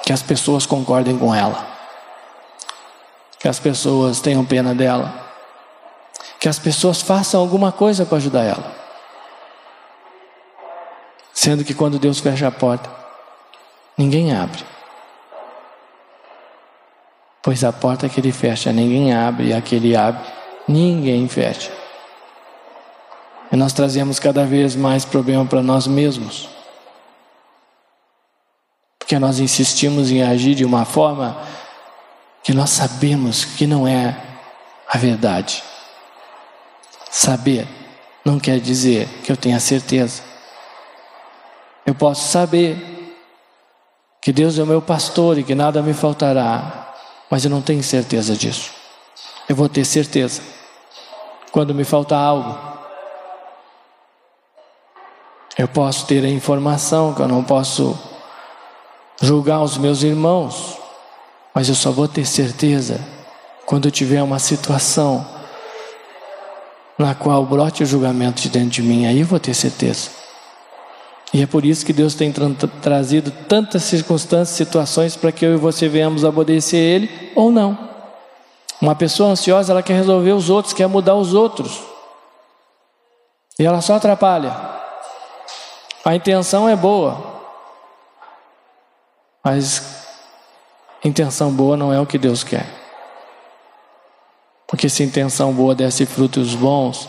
Que 0.05 0.13
as 0.13 0.23
pessoas 0.23 0.65
concordem 0.65 1.19
com 1.19 1.35
ela. 1.35 1.67
Que 3.41 3.49
as 3.49 3.59
pessoas 3.59 4.21
tenham 4.21 4.45
pena 4.45 4.75
dela. 4.75 5.13
Que 6.39 6.49
as 6.49 6.59
pessoas 6.59 7.03
façam 7.03 7.41
alguma 7.41 7.73
coisa 7.73 8.07
para 8.07 8.19
ajudar 8.19 8.45
ela. 8.45 8.77
Sendo 11.35 11.65
que 11.65 11.75
quando 11.75 11.99
Deus 11.99 12.21
fecha 12.21 12.47
a 12.47 12.53
porta, 12.53 12.89
ninguém 13.97 14.33
abre. 14.35 14.78
Pois 17.43 17.63
a 17.65 17.73
porta 17.73 18.09
que 18.09 18.21
ele 18.21 18.33
fecha, 18.33 18.73
ninguém 18.73 19.13
abre, 19.13 19.49
e 19.49 19.53
a 19.53 19.61
que 19.61 19.75
ele 19.77 19.97
abre, 19.97 20.25
ninguém 20.67 21.29
fecha. 21.29 21.71
E 23.51 23.57
nós 23.57 23.73
trazemos 23.73 24.19
cada 24.19 24.45
vez 24.45 24.77
mais 24.77 25.05
problema 25.05 25.47
para 25.47 25.63
nós 25.63 25.87
mesmos. 25.87 26.49
Porque 28.99 29.19
nós 29.19 29.39
insistimos 29.39 30.11
em 30.11 30.23
agir 30.23 30.55
de 30.55 30.65
uma 30.65 30.85
forma 30.85 31.41
que 32.43 32.53
nós 32.53 32.71
sabemos 32.71 33.45
que 33.45 33.67
não 33.67 33.89
é 33.89 34.17
a 34.93 34.99
verdade. 34.99 35.63
Saber 37.11 37.67
não 38.25 38.39
quer 38.39 38.61
dizer 38.61 39.09
que 39.25 39.33
eu 39.33 39.37
tenha 39.37 39.59
certeza. 39.59 40.23
Eu 41.87 41.95
posso 41.95 42.29
saber 42.29 43.17
que 44.21 44.31
Deus 44.31 44.59
é 44.59 44.63
o 44.63 44.67
meu 44.67 44.83
pastor 44.83 45.39
e 45.39 45.43
que 45.43 45.55
nada 45.55 45.81
me 45.81 45.95
faltará, 45.95 46.88
mas 47.31 47.45
eu 47.45 47.51
não 47.51 47.61
tenho 47.61 47.83
certeza 47.83 48.37
disso. 48.37 48.71
Eu 49.49 49.57
vou 49.57 49.69
ter 49.69 49.85
certeza 49.85 50.43
quando 51.51 51.75
me 51.75 51.85
faltar 51.85 52.21
algo. 52.21 52.59
Eu 55.57 55.67
posso 55.67 56.07
ter 56.07 56.25
a 56.25 56.29
informação 56.29 57.13
que 57.15 57.21
eu 57.21 57.29
não 57.29 57.43
posso 57.43 57.99
julgar 59.21 59.63
os 59.63 59.77
meus 59.77 60.03
irmãos, 60.03 60.79
mas 61.53 61.69
eu 61.69 61.75
só 61.75 61.91
vou 61.91 62.07
ter 62.07 62.25
certeza 62.25 63.05
quando 63.67 63.87
eu 63.89 63.91
tiver 63.91 64.23
uma 64.23 64.39
situação 64.39 65.27
na 66.97 67.15
qual 67.15 67.45
brote 67.45 67.83
o 67.83 67.87
julgamento 67.87 68.43
de 68.43 68.49
dentro 68.49 68.71
de 68.71 68.83
mim, 68.83 69.07
aí 69.07 69.21
eu 69.21 69.27
vou 69.27 69.39
ter 69.39 69.55
certeza. 69.55 70.18
E 71.33 71.43
é 71.43 71.47
por 71.47 71.65
isso 71.65 71.85
que 71.85 71.93
Deus 71.93 72.15
tem 72.15 72.33
tra 72.33 72.49
trazido 72.81 73.31
tantas 73.31 73.83
circunstâncias, 73.85 74.57
situações 74.57 75.15
para 75.15 75.31
que 75.31 75.45
eu 75.45 75.55
e 75.55 75.57
você 75.57 75.89
venhamos 75.89 76.25
obedecer 76.25 76.79
Ele 76.79 77.33
ou 77.35 77.51
não. 77.51 77.89
Uma 78.81 78.95
pessoa 78.95 79.31
ansiosa, 79.31 79.73
ela 79.73 79.83
quer 79.83 79.95
resolver 79.95 80.33
os 80.33 80.49
outros, 80.49 80.73
quer 80.73 80.87
mudar 80.87 81.17
os 81.17 81.35
outros. 81.35 81.83
E 83.59 83.67
ela 83.67 83.81
só 83.81 83.97
atrapalha. 83.97 84.55
A 86.05 86.15
intenção 86.15 86.69
é 86.69 86.77
boa, 86.77 87.43
mas 89.45 90.07
intenção 91.05 91.51
boa 91.53 91.77
não 91.77 91.93
é 91.93 92.01
o 92.01 92.07
que 92.07 92.17
Deus 92.17 92.43
quer. 92.43 92.67
Porque 94.67 94.89
se 94.89 95.03
intenção 95.03 95.53
boa 95.53 95.75
desse 95.75 96.07
frutos 96.07 96.55
bons, 96.55 97.09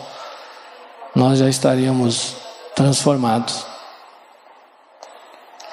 nós 1.14 1.38
já 1.38 1.48
estaríamos 1.48 2.34
transformados. 2.74 3.69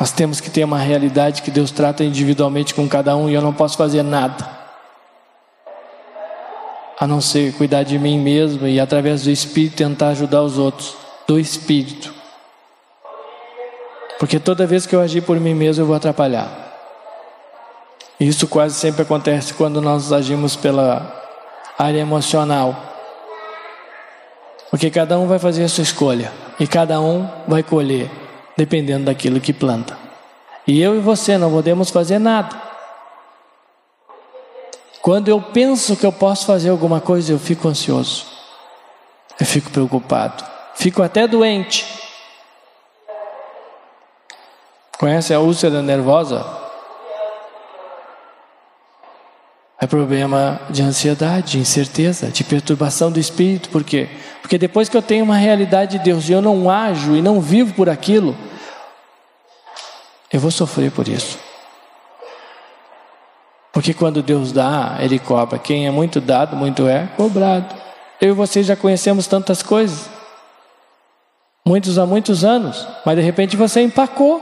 Nós 0.08 0.14
temos 0.14 0.40
que 0.40 0.50
ter 0.50 0.64
uma 0.64 0.80
realidade 0.80 1.42
que 1.42 1.52
Deus 1.52 1.70
trata 1.70 2.02
individualmente 2.02 2.74
com 2.74 2.88
cada 2.88 3.14
um 3.18 3.30
e 3.30 3.34
eu 3.34 3.42
não 3.42 3.52
posso 3.52 3.76
fazer 3.76 4.04
nada. 4.04 4.50
A 6.98 7.06
não 7.06 7.20
ser 7.20 7.54
cuidar 7.56 7.84
de 7.84 8.00
mim 8.00 8.18
mesmo 8.18 8.66
e 8.66 8.80
através 8.80 9.24
do 9.24 9.30
Espírito 9.30 9.76
tentar 9.76 10.08
ajudar 10.12 10.44
os 10.44 10.58
outros. 10.58 10.96
Do 11.28 11.38
Espírito. 11.38 12.14
Porque 14.18 14.40
toda 14.40 14.66
vez 14.66 14.86
que 14.86 14.96
eu 14.96 15.02
agir 15.02 15.20
por 15.24 15.38
mim 15.42 15.54
mesmo, 15.54 15.84
eu 15.84 15.88
vou 15.88 15.96
atrapalhar. 15.98 16.50
Isso 18.18 18.48
quase 18.48 18.76
sempre 18.76 19.02
acontece 19.02 19.54
quando 19.54 19.82
nós 19.82 20.14
agimos 20.14 20.56
pela 20.56 21.22
área 21.78 22.00
emocional. 22.00 22.74
Porque 24.70 24.90
cada 24.90 25.20
um 25.20 25.28
vai 25.28 25.38
fazer 25.38 25.66
a 25.66 25.70
sua 25.70 25.84
escolha 25.84 26.32
e 26.58 26.66
cada 26.66 27.02
um 27.02 27.28
vai 27.46 27.62
colher, 27.62 28.10
dependendo 28.58 29.06
daquilo 29.06 29.40
que 29.40 29.54
planta. 29.54 29.98
E 30.66 30.82
eu 30.82 30.98
e 30.98 31.00
você 31.00 31.38
não 31.38 31.52
podemos 31.52 31.92
fazer 31.92 32.20
nada. 32.20 32.60
Quando 35.02 35.30
eu 35.30 35.40
penso 35.40 35.96
que 35.96 36.06
eu 36.06 36.12
posso 36.12 36.46
fazer 36.46 36.70
alguma 36.70 37.00
coisa, 37.00 37.32
eu 37.32 37.40
fico 37.40 37.68
ansioso, 37.70 38.26
eu 39.40 39.46
fico 39.46 39.70
preocupado, 39.70 40.44
fico 40.76 41.02
até 41.02 41.26
doente. 41.28 41.86
Conhece 44.98 45.34
a 45.34 45.40
úlcera 45.40 45.82
nervosa? 45.82 46.46
É 49.80 49.86
problema 49.86 50.60
de 50.72 50.82
ansiedade, 50.82 51.52
de 51.52 51.60
incerteza, 51.60 52.28
de 52.28 52.44
perturbação 52.44 53.12
do 53.12 53.20
espírito. 53.20 53.70
Por 53.70 53.84
quê? 53.84 54.10
Porque 54.42 54.58
depois 54.58 54.90
que 54.90 54.98
eu 54.98 55.04
tenho 55.04 55.24
uma 55.24 55.38
realidade 55.38 56.00
de 56.00 56.04
Deus 56.04 56.28
e 56.28 56.34
eu 56.34 56.42
não 56.42 56.70
ajo 56.70 57.16
e 57.16 57.22
não 57.22 57.40
vivo 57.40 57.74
por 57.76 57.88
aquilo, 57.88 58.36
eu 60.32 60.40
vou 60.40 60.52
sofrer 60.52 60.92
por 60.92 61.08
isso. 61.08 61.40
Porque 63.72 63.94
quando 63.94 64.24
Deus 64.24 64.52
dá, 64.52 64.98
Ele 65.00 65.20
cobra. 65.20 65.60
Quem 65.60 65.88
é 65.88 65.92
muito 65.92 66.20
dado, 66.20 66.56
muito 66.56 66.88
é 66.88 67.08
cobrado. 67.16 67.76
Eu 68.20 68.30
e 68.30 68.34
você 68.34 68.64
já 68.64 68.76
conhecemos 68.76 69.28
tantas 69.28 69.62
coisas. 69.62 70.10
Muitos 71.66 72.00
há 72.00 72.06
muitos 72.06 72.44
anos. 72.44 72.88
Mas 73.06 73.16
de 73.16 73.22
repente 73.22 73.56
você 73.56 73.82
empacou. 73.82 74.42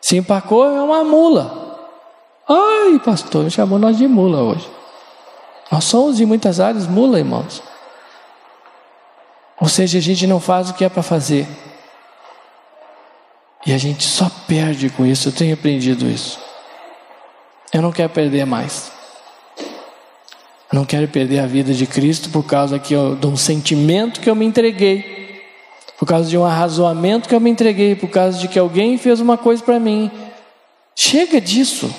Se 0.00 0.16
empacou, 0.16 0.66
é 0.66 0.82
uma 0.82 1.02
mula. 1.02 1.78
Ai, 2.46 2.98
pastor, 3.02 3.50
chamou 3.50 3.78
nós 3.78 3.96
de 3.96 4.06
mula 4.06 4.42
hoje. 4.42 4.68
Nós 5.72 5.84
somos 5.84 6.20
em 6.20 6.26
muitas 6.26 6.60
áreas 6.60 6.86
mula, 6.86 7.18
irmãos. 7.18 7.62
Ou 9.58 9.68
seja, 9.68 9.98
a 9.98 10.02
gente 10.02 10.26
não 10.26 10.38
faz 10.38 10.68
o 10.68 10.74
que 10.74 10.84
é 10.84 10.88
para 10.90 11.02
fazer. 11.02 11.48
E 13.66 13.72
a 13.72 13.78
gente 13.78 14.04
só 14.04 14.30
perde 14.46 14.90
com 14.90 15.06
isso. 15.06 15.28
Eu 15.28 15.32
tenho 15.32 15.54
aprendido 15.54 16.06
isso. 16.06 16.38
Eu 17.72 17.80
não 17.80 17.90
quero 17.90 18.10
perder 18.10 18.44
mais. 18.44 18.92
Eu 20.70 20.78
não 20.78 20.84
quero 20.84 21.08
perder 21.08 21.40
a 21.40 21.46
vida 21.46 21.72
de 21.72 21.86
Cristo 21.86 22.28
por 22.30 22.44
causa 22.44 22.78
que 22.78 22.94
eu, 22.94 23.16
de 23.16 23.26
um 23.26 23.36
sentimento 23.36 24.20
que 24.20 24.28
eu 24.28 24.34
me 24.34 24.44
entreguei, 24.44 25.42
por 25.98 26.06
causa 26.06 26.28
de 26.28 26.36
um 26.36 26.44
arrazoamento 26.44 27.28
que 27.28 27.34
eu 27.34 27.40
me 27.40 27.50
entreguei, 27.50 27.94
por 27.94 28.08
causa 28.08 28.38
de 28.38 28.48
que 28.48 28.58
alguém 28.58 28.98
fez 28.98 29.20
uma 29.20 29.38
coisa 29.38 29.62
para 29.62 29.80
mim. 29.80 30.10
Chega 30.94 31.40
disso. 31.40 31.92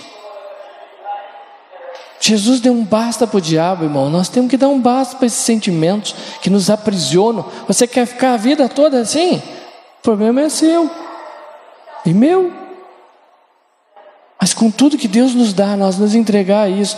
Jesus 2.20 2.60
deu 2.60 2.74
um 2.74 2.84
basta 2.84 3.28
para 3.28 3.38
o 3.38 3.42
diabo, 3.42 3.84
irmão. 3.84 4.10
Nós 4.10 4.30
temos 4.30 4.50
que 4.50 4.58
dar 4.58 4.68
um 4.68 4.80
basta 4.80 5.16
para 5.16 5.28
esses 5.28 5.40
sentimentos 5.40 6.16
que 6.42 6.50
nos 6.50 6.70
aprisionam. 6.70 7.46
Você 7.68 7.88
quer 7.88 8.06
ficar 8.06 8.34
a 8.34 8.38
vida 8.38 8.70
toda 8.70 9.00
assim? 9.00 9.38
O 10.00 10.02
problema 10.02 10.42
é 10.42 10.50
seu 10.50 10.90
e 12.06 12.14
meu. 12.14 12.52
Mas 14.40 14.54
com 14.54 14.70
tudo 14.70 14.98
que 14.98 15.08
Deus 15.08 15.34
nos 15.34 15.54
dá, 15.54 15.76
nós 15.76 15.98
nos 15.98 16.14
entregar 16.14 16.62
a 16.62 16.70
isso. 16.70 16.98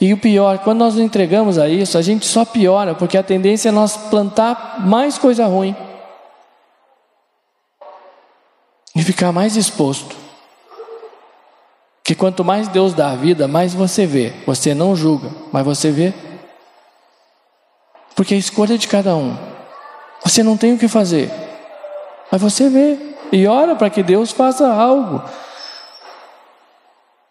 E 0.00 0.12
o 0.12 0.18
pior, 0.18 0.58
quando 0.58 0.78
nós 0.78 0.94
nos 0.94 1.02
entregamos 1.02 1.58
a 1.58 1.68
isso, 1.68 1.96
a 1.96 2.02
gente 2.02 2.26
só 2.26 2.44
piora, 2.44 2.94
porque 2.94 3.16
a 3.16 3.22
tendência 3.22 3.68
é 3.68 3.72
nós 3.72 3.96
plantar 3.96 4.84
mais 4.86 5.18
coisa 5.18 5.46
ruim 5.46 5.74
e 8.94 9.02
ficar 9.02 9.32
mais 9.32 9.56
exposto. 9.56 10.16
Que 12.02 12.14
quanto 12.14 12.44
mais 12.44 12.68
Deus 12.68 12.92
dá 12.92 13.12
a 13.12 13.16
vida, 13.16 13.48
mais 13.48 13.72
você 13.72 14.04
vê. 14.04 14.32
Você 14.46 14.74
não 14.74 14.94
julga, 14.94 15.30
mas 15.50 15.64
você 15.64 15.90
vê. 15.90 16.12
Porque 18.14 18.34
a 18.34 18.38
escolha 18.38 18.74
é 18.74 18.78
de 18.78 18.86
cada 18.86 19.16
um. 19.16 19.36
Você 20.22 20.42
não 20.42 20.56
tem 20.56 20.74
o 20.74 20.78
que 20.78 20.88
fazer, 20.88 21.30
mas 22.30 22.40
você 22.40 22.68
vê 22.68 23.13
e 23.32 23.46
ora 23.46 23.74
para 23.76 23.90
que 23.90 24.02
Deus 24.02 24.30
faça 24.30 24.66
algo. 24.66 25.22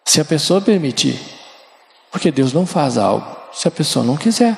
Se 0.06 0.20
a 0.22 0.26
pessoa 0.26 0.62
permitir, 0.62 1.20
porque 2.12 2.32
Deus 2.32 2.54
não 2.54 2.66
faz 2.66 2.98
algo 2.98 3.44
se 3.54 3.68
a 3.68 3.72
pessoa 3.72 4.04
não 4.04 4.18
quiser. 4.18 4.58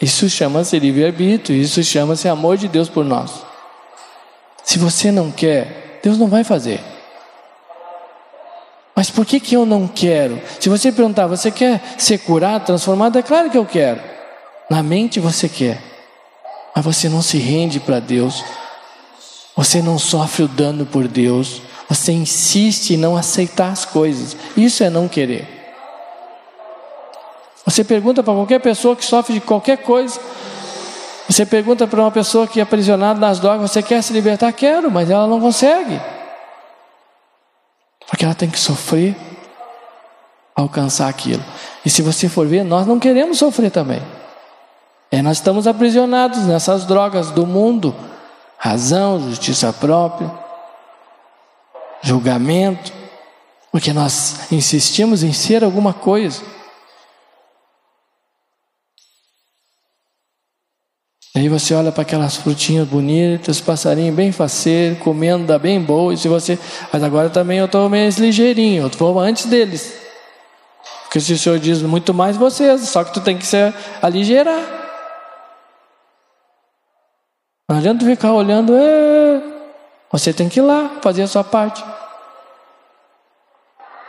Isso 0.00 0.30
chama-se 0.30 0.78
livre-arbítrio, 0.78 1.60
isso 1.60 1.82
chama-se 1.82 2.28
amor 2.28 2.56
de 2.56 2.68
Deus 2.68 2.88
por 2.88 3.04
nós. 3.04 3.42
Se 4.62 4.78
você 4.78 5.10
não 5.10 5.30
quer, 5.30 5.98
Deus 6.02 6.16
não 6.16 6.28
vai 6.28 6.44
fazer. 6.44 6.80
Mas 8.94 9.10
por 9.10 9.26
que, 9.26 9.40
que 9.40 9.54
eu 9.54 9.66
não 9.66 9.88
quero? 9.88 10.40
Se 10.60 10.68
você 10.68 10.92
perguntar, 10.92 11.26
você 11.26 11.50
quer 11.50 11.80
ser 11.98 12.18
curado, 12.18 12.66
transformado? 12.66 13.18
É 13.18 13.22
claro 13.22 13.50
que 13.50 13.58
eu 13.58 13.66
quero. 13.66 14.00
Na 14.70 14.82
mente 14.82 15.18
você 15.18 15.48
quer, 15.48 15.82
mas 16.74 16.84
você 16.84 17.08
não 17.08 17.22
se 17.22 17.38
rende 17.38 17.80
para 17.80 18.00
Deus, 18.00 18.44
você 19.58 19.82
não 19.82 19.98
sofre 19.98 20.44
o 20.44 20.48
dano 20.48 20.86
por 20.86 21.08
Deus, 21.08 21.60
você 21.88 22.12
insiste 22.12 22.90
em 22.90 22.96
não 22.96 23.16
aceitar 23.16 23.72
as 23.72 23.84
coisas. 23.84 24.36
Isso 24.56 24.84
é 24.84 24.88
não 24.88 25.08
querer. 25.08 25.48
Você 27.64 27.82
pergunta 27.82 28.22
para 28.22 28.34
qualquer 28.34 28.60
pessoa 28.60 28.94
que 28.94 29.04
sofre 29.04 29.34
de 29.34 29.40
qualquer 29.40 29.78
coisa, 29.78 30.20
você 31.28 31.44
pergunta 31.44 31.88
para 31.88 32.00
uma 32.00 32.10
pessoa 32.12 32.46
que 32.46 32.60
é 32.60 32.62
aprisionada 32.62 33.18
nas 33.18 33.40
drogas, 33.40 33.72
você 33.72 33.82
quer 33.82 34.00
se 34.00 34.12
libertar? 34.12 34.52
Quero, 34.52 34.92
mas 34.92 35.10
ela 35.10 35.26
não 35.26 35.40
consegue. 35.40 36.00
Porque 38.06 38.24
ela 38.24 38.36
tem 38.36 38.48
que 38.48 38.60
sofrer 38.60 39.16
alcançar 40.54 41.08
aquilo. 41.08 41.42
E 41.84 41.90
se 41.90 42.00
você 42.00 42.28
for 42.28 42.46
ver, 42.46 42.62
nós 42.62 42.86
não 42.86 43.00
queremos 43.00 43.38
sofrer 43.38 43.72
também. 43.72 44.00
É, 45.10 45.20
nós 45.20 45.38
estamos 45.38 45.66
aprisionados 45.66 46.46
nessas 46.46 46.84
drogas 46.84 47.32
do 47.32 47.44
mundo, 47.44 47.92
razão, 48.58 49.20
justiça 49.30 49.72
própria, 49.72 50.30
julgamento, 52.02 52.92
porque 53.70 53.92
nós 53.92 54.50
insistimos 54.52 55.22
em 55.22 55.32
ser 55.32 55.62
alguma 55.62 55.94
coisa. 55.94 56.42
Aí 61.36 61.48
você 61.48 61.72
olha 61.72 61.92
para 61.92 62.02
aquelas 62.02 62.34
frutinhas 62.34 62.88
bonitas, 62.88 63.60
passarinho 63.60 64.12
bem 64.12 64.32
faceiro, 64.32 64.96
comendo, 64.96 65.46
dá 65.46 65.56
bem 65.56 65.80
boa. 65.80 66.12
E 66.12 66.16
se 66.16 66.26
você, 66.26 66.58
mas 66.92 67.00
agora 67.00 67.30
também 67.30 67.58
eu 67.58 67.66
estou 67.66 67.88
meio 67.88 68.10
ligeirinho, 68.18 68.82
eu 68.82 68.88
estou 68.88 69.20
antes 69.20 69.46
deles. 69.46 69.94
Porque 71.04 71.20
se 71.20 71.32
o 71.32 71.38
Senhor 71.38 71.60
diz 71.60 71.80
muito 71.80 72.12
mais 72.12 72.36
vocês, 72.36 72.88
só 72.88 73.04
que 73.04 73.14
tu 73.14 73.20
tem 73.20 73.38
que 73.38 73.46
se 73.46 73.56
aligeirar. 74.02 74.87
Não 77.68 77.76
adianta 77.76 78.04
ficar 78.04 78.32
olhando, 78.32 78.74
é... 78.74 79.42
você 80.10 80.32
tem 80.32 80.48
que 80.48 80.58
ir 80.58 80.62
lá 80.62 80.98
fazer 81.02 81.22
a 81.22 81.26
sua 81.26 81.44
parte. 81.44 81.84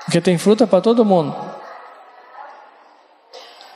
Porque 0.05 0.21
tem 0.21 0.37
fruta 0.37 0.65
para 0.65 0.81
todo 0.81 1.03
mundo. 1.03 1.35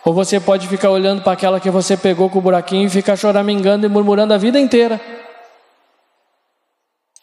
Ou 0.06 0.14
você 0.14 0.40
pode 0.40 0.68
ficar 0.68 0.90
olhando 0.90 1.22
para 1.22 1.34
aquela 1.34 1.60
que 1.60 1.70
você 1.70 1.96
pegou 1.98 2.30
com 2.30 2.40
o 2.40 2.42
buraquinho 2.42 2.88
e 2.88 2.90
ficar 2.90 3.16
choramingando 3.16 3.86
e 3.86 3.90
murmurando 3.90 4.34
a 4.34 4.38
vida 4.38 4.60
inteira. 4.60 5.00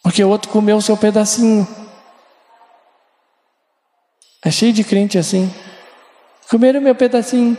Porque 0.03 0.23
o 0.23 0.29
outro 0.29 0.49
comeu 0.49 0.77
o 0.77 0.81
seu 0.81 0.95
pedacinho. 0.95 1.67
É 4.43 4.49
cheio 4.49 4.73
de 4.73 4.83
crente 4.83 5.17
assim. 5.17 5.53
Comeram 6.49 6.81
meu 6.81 6.95
pedacinho. 6.95 7.57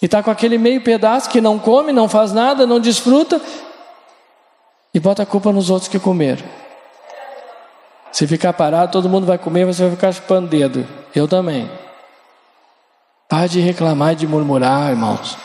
E 0.00 0.04
está 0.04 0.22
com 0.22 0.30
aquele 0.30 0.58
meio 0.58 0.82
pedaço 0.82 1.30
que 1.30 1.40
não 1.40 1.58
come, 1.58 1.92
não 1.92 2.08
faz 2.08 2.32
nada, 2.32 2.66
não 2.66 2.78
desfruta. 2.78 3.40
E 4.92 5.00
bota 5.00 5.22
a 5.22 5.26
culpa 5.26 5.52
nos 5.52 5.70
outros 5.70 5.88
que 5.88 5.98
comeram. 5.98 6.44
Se 8.10 8.26
ficar 8.26 8.52
parado, 8.52 8.92
todo 8.92 9.08
mundo 9.08 9.26
vai 9.26 9.38
comer, 9.38 9.66
você 9.66 9.82
vai 9.82 9.92
ficar 9.92 10.12
chupando 10.12 10.48
dedo. 10.48 10.86
Eu 11.14 11.28
também. 11.28 11.70
Pare 13.28 13.48
de 13.48 13.60
reclamar 13.60 14.14
e 14.14 14.16
de 14.16 14.26
murmurar, 14.26 14.90
irmãos. 14.90 15.36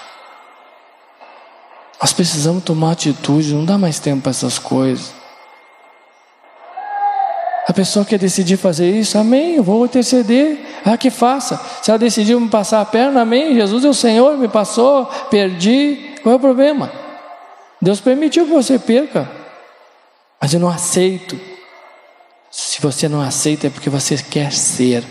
Nós 2.01 2.13
precisamos 2.13 2.63
tomar 2.63 2.91
atitude, 2.91 3.53
não 3.53 3.65
dá 3.65 3.77
mais 3.77 3.99
tempo 3.99 4.23
para 4.23 4.31
essas 4.31 4.57
coisas. 4.57 5.13
A 7.67 7.71
pessoa 7.71 8.05
quer 8.05 8.19
decidir 8.19 8.57
fazer 8.57 8.91
isso, 8.91 9.17
amém, 9.17 9.55
eu 9.55 9.63
vou 9.63 9.85
interceder, 9.85 10.59
ah, 10.85 10.97
que 10.97 11.09
faça. 11.09 11.59
Se 11.81 11.89
ela 11.89 11.97
decidiu 11.97 12.39
me 12.39 12.49
passar 12.49 12.81
a 12.81 12.85
perna, 12.85 13.21
amém, 13.21 13.55
Jesus 13.55 13.85
é 13.85 13.89
o 13.89 13.93
Senhor, 13.93 14.37
me 14.37 14.49
passou, 14.49 15.05
perdi, 15.29 16.15
qual 16.21 16.33
é 16.33 16.35
o 16.35 16.39
problema? 16.39 17.02
Deus 17.83 17.99
permitiu 17.99 18.45
que 18.45 18.51
você 18.51 18.79
perca, 18.79 19.29
mas 20.39 20.53
eu 20.53 20.59
não 20.59 20.69
aceito. 20.69 21.37
Se 22.49 22.79
você 22.79 23.09
não 23.09 23.19
aceita, 23.19 23.67
é 23.67 23.69
porque 23.69 23.89
você 23.89 24.15
quer 24.15 24.53
ser 24.53 25.03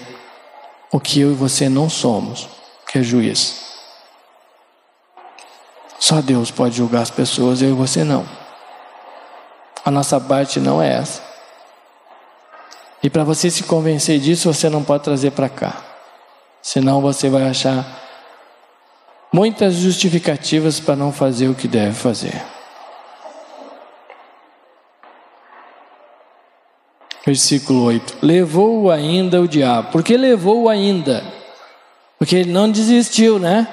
o 0.90 0.98
que 0.98 1.20
eu 1.20 1.32
e 1.32 1.34
você 1.34 1.68
não 1.68 1.90
somos 1.90 2.48
que 2.86 2.98
é 2.98 3.02
juiz. 3.02 3.62
Só 5.98 6.22
Deus 6.22 6.50
pode 6.50 6.76
julgar 6.76 7.02
as 7.02 7.10
pessoas, 7.10 7.60
eu 7.60 7.68
e 7.68 7.74
você 7.74 8.04
não. 8.04 8.26
A 9.84 9.90
nossa 9.90 10.18
parte 10.18 10.58
não 10.58 10.80
é 10.80 10.94
essa. 10.94 11.22
E 13.02 13.10
para 13.10 13.22
você 13.22 13.50
se 13.50 13.64
convencer 13.64 14.18
disso, 14.18 14.50
você 14.50 14.70
não 14.70 14.82
pode 14.82 15.04
trazer 15.04 15.32
para 15.32 15.50
cá. 15.50 15.76
Senão 16.62 17.02
você 17.02 17.28
vai 17.28 17.46
achar 17.50 17.84
muitas 19.30 19.74
justificativas 19.74 20.80
para 20.80 20.96
não 20.96 21.12
fazer 21.12 21.48
o 21.48 21.54
que 21.54 21.68
deve 21.68 21.92
fazer. 21.92 22.51
Versículo 27.24 27.84
8: 27.84 28.18
Levou 28.22 28.90
ainda 28.90 29.40
o 29.40 29.48
diabo. 29.48 29.90
Por 29.90 30.02
que 30.02 30.16
levou 30.16 30.68
ainda? 30.68 31.24
Porque 32.18 32.36
ele 32.36 32.52
não 32.52 32.70
desistiu, 32.70 33.38
né? 33.38 33.66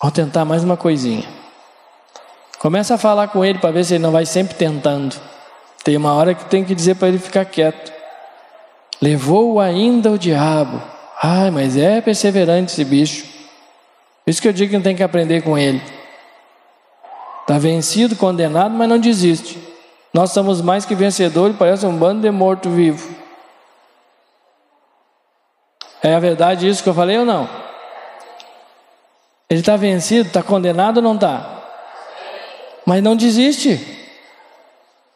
Vamos 0.00 0.14
tentar 0.14 0.44
mais 0.44 0.64
uma 0.64 0.76
coisinha. 0.76 1.26
Começa 2.58 2.94
a 2.94 2.98
falar 2.98 3.28
com 3.28 3.44
ele 3.44 3.58
para 3.58 3.70
ver 3.70 3.84
se 3.84 3.94
ele 3.94 4.02
não 4.02 4.12
vai 4.12 4.26
sempre 4.26 4.54
tentando. 4.54 5.16
Tem 5.82 5.96
uma 5.96 6.14
hora 6.14 6.34
que 6.34 6.44
tem 6.44 6.64
que 6.64 6.74
dizer 6.74 6.94
para 6.94 7.08
ele 7.08 7.18
ficar 7.18 7.44
quieto. 7.44 7.92
Levou 9.00 9.58
ainda 9.58 10.10
o 10.12 10.18
diabo. 10.18 10.80
Ai, 11.22 11.50
mas 11.50 11.76
é 11.76 12.00
perseverante 12.00 12.72
esse 12.72 12.84
bicho. 12.84 13.26
Isso 14.26 14.40
que 14.40 14.46
eu 14.46 14.52
digo 14.52 14.70
que 14.70 14.76
não 14.76 14.82
tem 14.82 14.94
que 14.94 15.02
aprender 15.02 15.42
com 15.42 15.58
ele. 15.58 15.82
Está 17.40 17.58
vencido, 17.58 18.14
condenado, 18.14 18.74
mas 18.74 18.88
não 18.88 18.98
desiste. 18.98 19.58
Nós 20.12 20.30
somos 20.32 20.60
mais 20.60 20.84
que 20.84 20.94
vencedores, 20.94 21.56
parece 21.56 21.86
um 21.86 21.96
bando 21.96 22.20
de 22.20 22.30
morto-vivo. 22.30 23.14
É 26.02 26.14
a 26.14 26.20
verdade 26.20 26.68
isso 26.68 26.82
que 26.82 26.88
eu 26.88 26.94
falei 26.94 27.16
ou 27.18 27.24
não? 27.24 27.48
Ele 29.48 29.60
está 29.60 29.76
vencido, 29.76 30.28
está 30.28 30.42
condenado 30.42 30.96
ou 30.98 31.02
não 31.02 31.14
está? 31.14 31.62
Mas 32.84 33.02
não 33.02 33.14
desiste. 33.14 33.80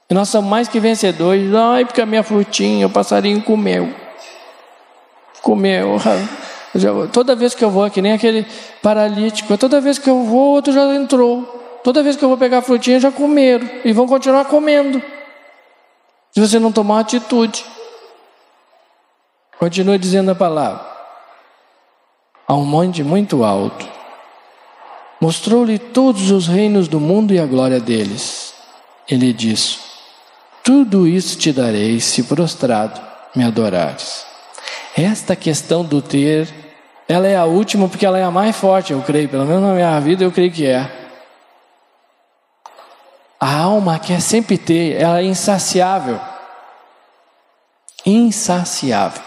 Nós 0.08 0.28
somos 0.28 0.48
mais 0.48 0.68
que 0.68 0.78
vencedores. 0.78 1.52
Ai, 1.54 1.84
porque 1.84 2.00
a 2.00 2.06
minha 2.06 2.22
frutinha, 2.22 2.86
o 2.86 2.90
passarinho 2.90 3.42
comeu. 3.42 3.92
Comeu. 5.42 5.98
Toda 7.12 7.34
vez 7.34 7.54
que 7.54 7.64
eu 7.64 7.70
vou, 7.70 7.90
que 7.90 8.02
nem 8.02 8.12
aquele 8.12 8.46
paralítico, 8.82 9.56
toda 9.56 9.80
vez 9.80 9.98
que 9.98 10.10
eu 10.10 10.24
vou, 10.24 10.54
outro 10.54 10.74
já 10.74 10.94
entrou. 10.94 11.65
Toda 11.86 12.02
vez 12.02 12.16
que 12.16 12.24
eu 12.24 12.28
vou 12.28 12.36
pegar 12.36 12.58
a 12.58 12.62
frutinha, 12.62 12.98
já 12.98 13.12
comeram. 13.12 13.64
E 13.84 13.92
vão 13.92 14.08
continuar 14.08 14.46
comendo. 14.46 15.00
Se 16.32 16.40
você 16.40 16.58
não 16.58 16.72
tomar 16.72 16.98
atitude. 16.98 17.64
Continua 19.56 19.96
dizendo 19.96 20.32
a 20.32 20.34
palavra. 20.34 20.84
A 22.48 22.56
um 22.56 22.64
monte 22.64 23.04
muito 23.04 23.44
alto. 23.44 23.88
Mostrou-lhe 25.20 25.78
todos 25.78 26.32
os 26.32 26.48
reinos 26.48 26.88
do 26.88 26.98
mundo 26.98 27.32
e 27.32 27.38
a 27.38 27.46
glória 27.46 27.78
deles. 27.78 28.52
Ele 29.08 29.32
disse: 29.32 29.78
Tudo 30.64 31.06
isso 31.06 31.38
te 31.38 31.52
darei 31.52 32.00
se 32.00 32.24
prostrado 32.24 33.00
me 33.32 33.44
adorares. 33.44 34.26
Esta 34.96 35.36
questão 35.36 35.84
do 35.84 36.02
ter, 36.02 36.52
ela 37.08 37.28
é 37.28 37.36
a 37.36 37.44
última 37.44 37.88
porque 37.88 38.04
ela 38.04 38.18
é 38.18 38.24
a 38.24 38.30
mais 38.32 38.56
forte, 38.56 38.92
eu 38.92 39.00
creio, 39.02 39.28
pelo 39.28 39.44
menos 39.44 39.62
na 39.62 39.72
minha 39.72 40.00
vida 40.00 40.24
eu 40.24 40.32
creio 40.32 40.50
que 40.50 40.66
é. 40.66 41.05
A 43.38 43.60
alma 43.60 43.98
quer 43.98 44.20
sempre 44.20 44.56
ter, 44.56 45.00
ela 45.00 45.20
é 45.20 45.24
insaciável. 45.24 46.18
Insaciável. 48.04 49.22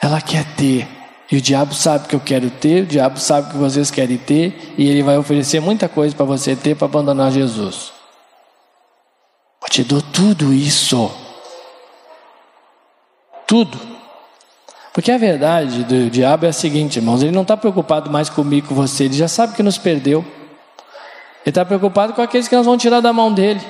Ela 0.00 0.20
quer 0.20 0.44
ter. 0.56 0.88
E 1.30 1.36
o 1.36 1.40
diabo 1.40 1.74
sabe 1.74 2.08
que 2.08 2.16
eu 2.16 2.20
quero 2.20 2.50
ter, 2.50 2.84
o 2.84 2.86
diabo 2.86 3.18
sabe 3.20 3.50
que 3.50 3.56
vocês 3.56 3.90
querem 3.90 4.16
ter, 4.16 4.74
e 4.78 4.88
ele 4.88 5.02
vai 5.02 5.18
oferecer 5.18 5.60
muita 5.60 5.88
coisa 5.88 6.16
para 6.16 6.24
você 6.24 6.56
ter 6.56 6.74
para 6.74 6.86
abandonar 6.86 7.30
Jesus. 7.30 7.92
Eu 9.62 9.68
te 9.68 9.84
dou 9.84 10.00
tudo 10.00 10.52
isso. 10.52 11.10
Tudo. 13.46 13.78
Porque 14.92 15.12
a 15.12 15.18
verdade 15.18 15.84
do 15.84 16.10
diabo 16.10 16.46
é 16.46 16.48
a 16.48 16.52
seguinte, 16.52 16.96
irmãos: 16.96 17.22
ele 17.22 17.30
não 17.30 17.42
está 17.42 17.56
preocupado 17.56 18.10
mais 18.10 18.28
comigo, 18.30 18.68
com 18.68 18.74
você, 18.74 19.04
ele 19.04 19.14
já 19.14 19.28
sabe 19.28 19.54
que 19.54 19.62
nos 19.62 19.78
perdeu. 19.78 20.24
Ele 21.48 21.50
está 21.50 21.64
preocupado 21.64 22.12
com 22.12 22.20
aqueles 22.20 22.46
que 22.46 22.54
nós 22.54 22.66
vamos 22.66 22.82
tirar 22.82 23.00
da 23.00 23.10
mão 23.10 23.32
dele. 23.32 23.66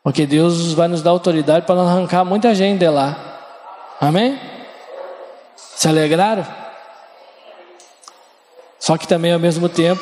Porque 0.00 0.24
Deus 0.24 0.72
vai 0.74 0.86
nos 0.86 1.02
dar 1.02 1.10
autoridade 1.10 1.66
para 1.66 1.80
arrancar 1.80 2.24
muita 2.24 2.54
gente 2.54 2.78
de 2.78 2.88
lá. 2.88 3.16
Amém? 4.00 4.38
Se 5.56 5.88
alegraram? 5.88 6.46
Só 8.78 8.96
que 8.96 9.08
também 9.08 9.32
ao 9.32 9.40
mesmo 9.40 9.68
tempo, 9.68 10.00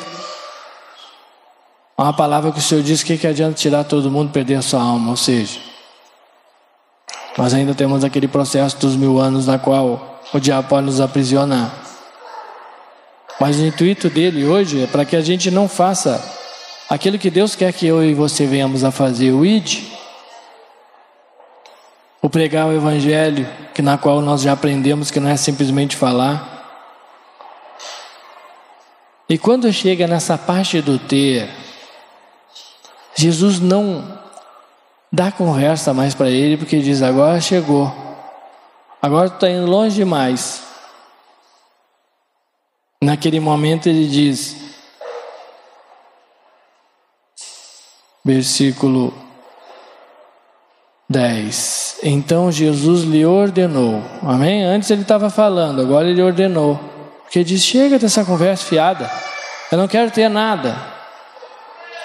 uma 1.97 2.13
palavra 2.13 2.51
que 2.51 2.59
o 2.59 2.61
Senhor 2.61 2.83
disse 2.83 3.03
que, 3.03 3.17
que 3.17 3.25
adianta 3.25 3.55
tirar 3.55 3.83
todo 3.83 4.11
mundo 4.11 4.31
perder 4.31 4.57
a 4.57 4.61
sua 4.61 4.83
alma, 4.83 5.09
ou 5.09 5.17
seja, 5.17 5.59
nós 7.35 7.55
ainda 7.55 7.73
temos 7.73 8.03
aquele 8.03 8.27
processo 8.27 8.77
dos 8.77 8.95
mil 8.95 9.17
anos 9.17 9.47
na 9.47 9.57
qual 9.57 10.21
o 10.31 10.39
diabo 10.39 10.67
pode 10.67 10.85
nos 10.85 11.01
aprisionar. 11.01 11.73
Mas 13.39 13.57
o 13.57 13.65
intuito 13.65 14.11
dele 14.11 14.45
hoje 14.45 14.83
é 14.83 14.85
para 14.85 15.03
que 15.05 15.15
a 15.15 15.21
gente 15.21 15.49
não 15.49 15.67
faça 15.67 16.34
aquilo 16.89 17.17
que 17.17 17.29
Deus 17.29 17.55
quer 17.55 17.73
que 17.73 17.87
eu 17.87 18.03
e 18.03 18.13
você 18.13 18.45
venhamos 18.45 18.83
a 18.83 18.91
fazer, 18.91 19.31
o 19.31 19.45
ID, 19.45 19.83
o 22.21 22.29
pregar 22.29 22.67
o 22.67 22.73
Evangelho, 22.73 23.47
que 23.73 23.81
na 23.81 23.97
qual 23.97 24.21
nós 24.21 24.41
já 24.41 24.53
aprendemos 24.53 25.11
que 25.11 25.19
não 25.19 25.29
é 25.29 25.37
simplesmente 25.37 25.95
falar. 25.95 26.53
E 29.29 29.37
quando 29.37 29.71
chega 29.71 30.07
nessa 30.07 30.37
parte 30.37 30.81
do 30.81 30.97
ter, 30.97 31.49
Jesus 33.15 33.59
não 33.59 34.19
dá 35.11 35.31
conversa 35.31 35.93
mais 35.93 36.13
para 36.13 36.29
ele, 36.29 36.57
porque 36.57 36.79
diz: 36.79 37.01
agora 37.01 37.39
chegou, 37.39 37.93
agora 39.01 39.29
tu 39.29 39.35
está 39.35 39.49
indo 39.49 39.65
longe 39.65 39.95
demais. 39.95 40.63
Naquele 43.01 43.39
momento 43.39 43.87
ele 43.87 44.07
diz, 44.07 44.64
versículo 48.25 49.13
10. 51.07 51.99
Então 52.03 52.51
Jesus 52.51 53.03
lhe 53.03 53.23
ordenou. 53.23 54.01
Amém? 54.23 54.63
Antes 54.63 54.89
ele 54.89 55.03
estava 55.03 55.29
falando, 55.29 55.81
agora 55.81 56.09
ele 56.09 56.21
ordenou. 56.21 56.79
Porque 57.23 57.43
diz: 57.43 57.61
chega 57.61 57.99
dessa 57.99 58.25
conversa 58.25 58.65
fiada. 58.65 59.09
Eu 59.71 59.77
não 59.77 59.87
quero 59.87 60.09
ter 60.09 60.27
nada 60.29 60.75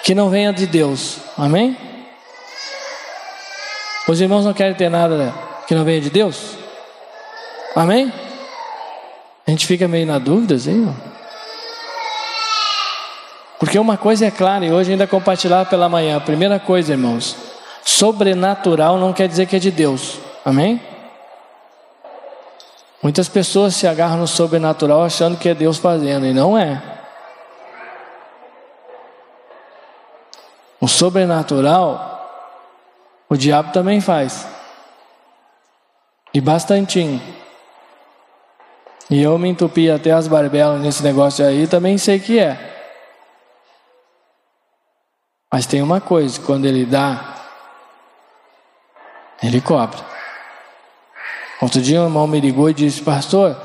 que 0.03 0.13
não 0.13 0.29
venha 0.29 0.53
de 0.53 0.67
Deus. 0.67 1.17
Amém? 1.37 1.75
Os 4.07 4.19
irmãos 4.19 4.45
não 4.45 4.53
querem 4.53 4.75
ter 4.75 4.89
nada 4.89 5.33
que 5.67 5.73
não 5.73 5.83
venha 5.83 6.01
de 6.01 6.09
Deus? 6.09 6.57
Amém? 7.75 8.11
A 9.47 9.51
gente 9.51 9.65
fica 9.65 9.87
meio 9.87 10.05
na 10.05 10.19
dúvida, 10.19 10.55
assim, 10.55 10.93
Porque 13.61 13.77
uma 13.77 13.95
coisa 13.95 14.25
é 14.25 14.31
clara, 14.31 14.65
e 14.65 14.71
hoje 14.71 14.91
ainda 14.91 15.05
compartilhar 15.05 15.67
pela 15.67 15.87
manhã. 15.87 16.17
A 16.17 16.19
primeira 16.19 16.59
coisa, 16.59 16.93
irmãos, 16.93 17.37
Sobrenatural 17.83 18.97
não 18.97 19.13
quer 19.13 19.27
dizer 19.27 19.45
que 19.45 19.55
é 19.55 19.59
de 19.59 19.69
Deus. 19.69 20.17
Amém? 20.43 20.81
Muitas 23.03 23.29
pessoas 23.29 23.75
se 23.75 23.85
agarram 23.85 24.17
no 24.17 24.27
sobrenatural 24.27 25.03
achando 25.03 25.37
que 25.37 25.47
é 25.47 25.53
Deus 25.53 25.77
fazendo, 25.77 26.25
e 26.25 26.33
não 26.33 26.57
é. 26.57 26.81
O 30.79 30.87
sobrenatural, 30.87 32.49
o 33.29 33.37
diabo 33.37 33.71
também 33.71 34.01
faz. 34.01 34.47
E 36.33 36.41
bastantinho. 36.41 37.21
E 39.07 39.21
eu 39.21 39.37
me 39.37 39.49
entupi 39.49 39.91
até 39.91 40.09
as 40.11 40.27
barbelas 40.27 40.81
nesse 40.81 41.03
negócio 41.03 41.45
aí, 41.45 41.67
também 41.67 41.99
sei 41.99 42.17
que 42.17 42.39
é. 42.39 42.70
Mas 45.51 45.65
tem 45.65 45.81
uma 45.81 45.99
coisa, 45.99 46.39
quando 46.39 46.65
ele 46.65 46.85
dá, 46.85 47.35
ele 49.43 49.59
cobra. 49.59 49.99
Outro 51.61 51.81
dia 51.81 52.01
um 52.01 52.05
irmão 52.05 52.25
me 52.25 52.39
ligou 52.39 52.69
e 52.69 52.73
disse, 52.73 53.01
pastor, 53.01 53.55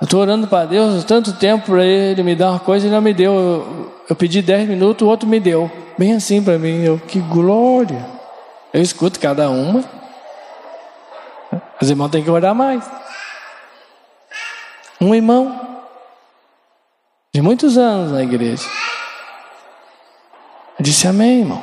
eu 0.00 0.04
estou 0.04 0.20
orando 0.20 0.46
para 0.46 0.64
Deus 0.64 1.04
tanto 1.04 1.34
tempo 1.34 1.66
para 1.66 1.84
Ele 1.84 2.22
me 2.22 2.34
dar 2.34 2.52
uma 2.52 2.58
coisa 2.58 2.86
e 2.86 2.90
não 2.90 3.02
me 3.02 3.12
deu. 3.12 3.34
Eu, 3.34 3.94
eu 4.08 4.16
pedi 4.16 4.40
dez 4.40 4.66
minutos, 4.66 5.06
o 5.06 5.10
outro 5.10 5.28
me 5.28 5.38
deu. 5.38 5.70
Bem 5.98 6.14
assim 6.14 6.42
para 6.42 6.56
mim, 6.56 6.82
eu, 6.82 6.98
que 6.98 7.20
glória. 7.20 8.06
Eu 8.72 8.80
escuto 8.80 9.20
cada 9.20 9.50
uma. 9.50 9.84
Os 11.78 11.90
irmãos 11.90 12.08
têm 12.08 12.24
que 12.24 12.30
orar 12.30 12.54
mais. 12.54 12.82
Um 14.98 15.14
irmão 15.14 15.82
de 17.34 17.42
muitos 17.42 17.76
anos 17.76 18.12
na 18.12 18.22
igreja. 18.22 18.64
Disse 20.80 21.06
amém, 21.06 21.40
irmão. 21.40 21.62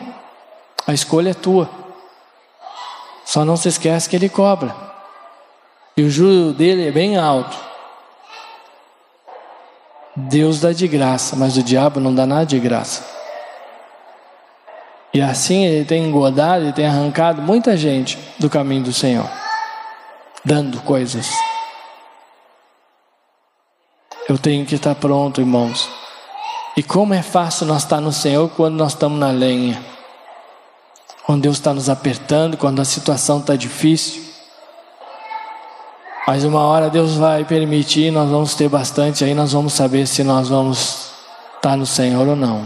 A 0.86 0.94
escolha 0.94 1.32
é 1.32 1.34
tua. 1.34 1.68
Só 3.26 3.44
não 3.44 3.58
se 3.58 3.68
esquece 3.68 4.08
que 4.08 4.16
ele 4.16 4.30
cobra. 4.30 4.76
E 5.98 6.04
o 6.04 6.10
juro 6.10 6.54
dele 6.54 6.88
é 6.88 6.92
bem 6.92 7.18
alto. 7.18 7.58
Deus 10.16 10.60
dá 10.60 10.72
de 10.72 10.88
graça, 10.88 11.36
mas 11.36 11.58
o 11.58 11.64
diabo 11.64 12.00
não 12.00 12.14
dá 12.14 12.26
nada 12.26 12.46
de 12.46 12.60
graça. 12.60 13.04
E 15.14 15.22
assim 15.22 15.66
ele 15.66 15.86
tem 15.86 16.06
engodado, 16.06 16.66
ele 16.66 16.74
tem 16.74 16.86
arrancado 16.86 17.42
muita 17.42 17.76
gente 17.76 18.20
do 18.38 18.50
caminho 18.50 18.84
do 18.84 18.94
Senhor, 18.94 19.30
dando 20.46 20.80
coisas. 20.82 21.28
Eu 24.30 24.38
tenho 24.38 24.66
que 24.66 24.76
estar 24.76 24.94
pronto, 24.96 25.42
irmãos. 25.42 26.07
E 26.78 26.84
como 26.84 27.16
é 27.16 27.24
fácil 27.24 27.66
nós 27.66 27.82
estar 27.82 28.00
no 28.00 28.14
Senhor 28.14 28.48
quando 28.50 28.76
nós 28.76 28.94
estamos 28.94 29.20
na 29.20 29.32
lenha. 29.32 29.84
Quando 31.26 31.42
Deus 31.42 31.58
está 31.58 31.74
nos 31.74 31.90
apertando, 31.90 32.56
quando 32.56 32.80
a 32.80 32.86
situação 32.86 33.40
está 33.40 33.56
difícil. 33.56 34.22
Mas 36.28 36.44
uma 36.44 36.62
hora 36.62 36.88
Deus 36.88 37.16
vai 37.16 37.44
permitir, 37.44 38.12
nós 38.12 38.30
vamos 38.30 38.54
ter 38.54 38.70
bastante, 38.70 39.24
aí 39.24 39.34
nós 39.34 39.54
vamos 39.54 39.74
saber 39.74 40.06
se 40.06 40.24
nós 40.24 40.50
vamos 40.50 41.14
estar 41.56 41.76
no 41.76 41.86
Senhor 41.86 42.28
ou 42.28 42.36
não. 42.36 42.64